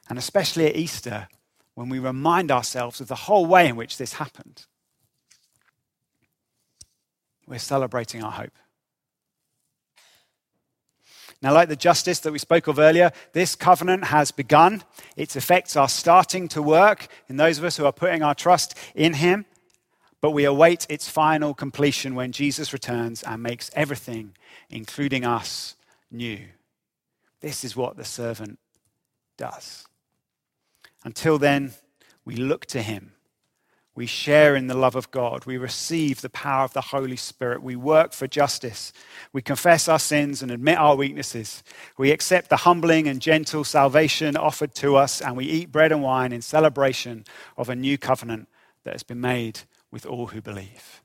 and 0.07 0.17
especially 0.17 0.65
at 0.67 0.75
Easter, 0.75 1.27
when 1.75 1.89
we 1.89 1.99
remind 1.99 2.51
ourselves 2.51 3.01
of 3.01 3.07
the 3.07 3.15
whole 3.15 3.45
way 3.45 3.67
in 3.67 3.75
which 3.75 3.97
this 3.97 4.13
happened, 4.13 4.65
we're 7.49 7.59
celebrating 7.59 8.23
our 8.23 8.31
hope. 8.31 8.53
Now, 11.41 11.53
like 11.53 11.69
the 11.69 11.75
justice 11.75 12.19
that 12.19 12.33
we 12.33 12.39
spoke 12.39 12.67
of 12.67 12.79
earlier, 12.79 13.11
this 13.31 13.55
covenant 13.55 14.05
has 14.05 14.31
begun. 14.31 14.83
Its 15.15 15.35
effects 15.35 15.75
are 15.75 15.87
starting 15.87 16.47
to 16.49 16.61
work 16.61 17.07
in 17.27 17.37
those 17.37 17.57
of 17.57 17.63
us 17.63 17.77
who 17.77 17.85
are 17.85 17.93
putting 17.93 18.21
our 18.21 18.35
trust 18.35 18.77
in 18.93 19.13
Him. 19.13 19.45
But 20.21 20.31
we 20.31 20.43
await 20.43 20.85
its 20.89 21.07
final 21.07 21.53
completion 21.53 22.13
when 22.13 22.33
Jesus 22.33 22.73
returns 22.73 23.23
and 23.23 23.41
makes 23.41 23.71
everything, 23.73 24.35
including 24.69 25.25
us, 25.25 25.75
new. 26.11 26.39
This 27.39 27.63
is 27.63 27.75
what 27.75 27.95
the 27.95 28.03
servant 28.03 28.59
does. 29.37 29.85
Until 31.05 31.37
then, 31.37 31.71
we 32.25 32.35
look 32.35 32.65
to 32.67 32.81
Him 32.81 33.13
we 33.99 34.05
share 34.05 34.55
in 34.55 34.67
the 34.67 34.77
love 34.77 34.95
of 34.95 35.11
God. 35.11 35.43
We 35.43 35.57
receive 35.57 36.21
the 36.21 36.29
power 36.29 36.63
of 36.63 36.71
the 36.71 36.79
Holy 36.79 37.17
Spirit. 37.17 37.61
We 37.61 37.75
work 37.75 38.13
for 38.13 38.27
justice. 38.27 38.93
We 39.33 39.41
confess 39.41 39.89
our 39.89 39.99
sins 39.99 40.41
and 40.41 40.49
admit 40.49 40.77
our 40.77 40.95
weaknesses. 40.95 41.63
We 41.97 42.11
accept 42.11 42.49
the 42.49 42.55
humbling 42.55 43.09
and 43.09 43.21
gentle 43.21 43.65
salvation 43.65 44.37
offered 44.37 44.73
to 44.75 44.95
us, 44.95 45.21
and 45.21 45.35
we 45.35 45.43
eat 45.43 45.73
bread 45.73 45.91
and 45.91 46.01
wine 46.01 46.31
in 46.31 46.41
celebration 46.41 47.25
of 47.57 47.67
a 47.67 47.75
new 47.75 47.97
covenant 47.97 48.47
that 48.85 48.93
has 48.93 49.03
been 49.03 49.19
made 49.19 49.63
with 49.91 50.05
all 50.05 50.27
who 50.27 50.41
believe. 50.41 51.01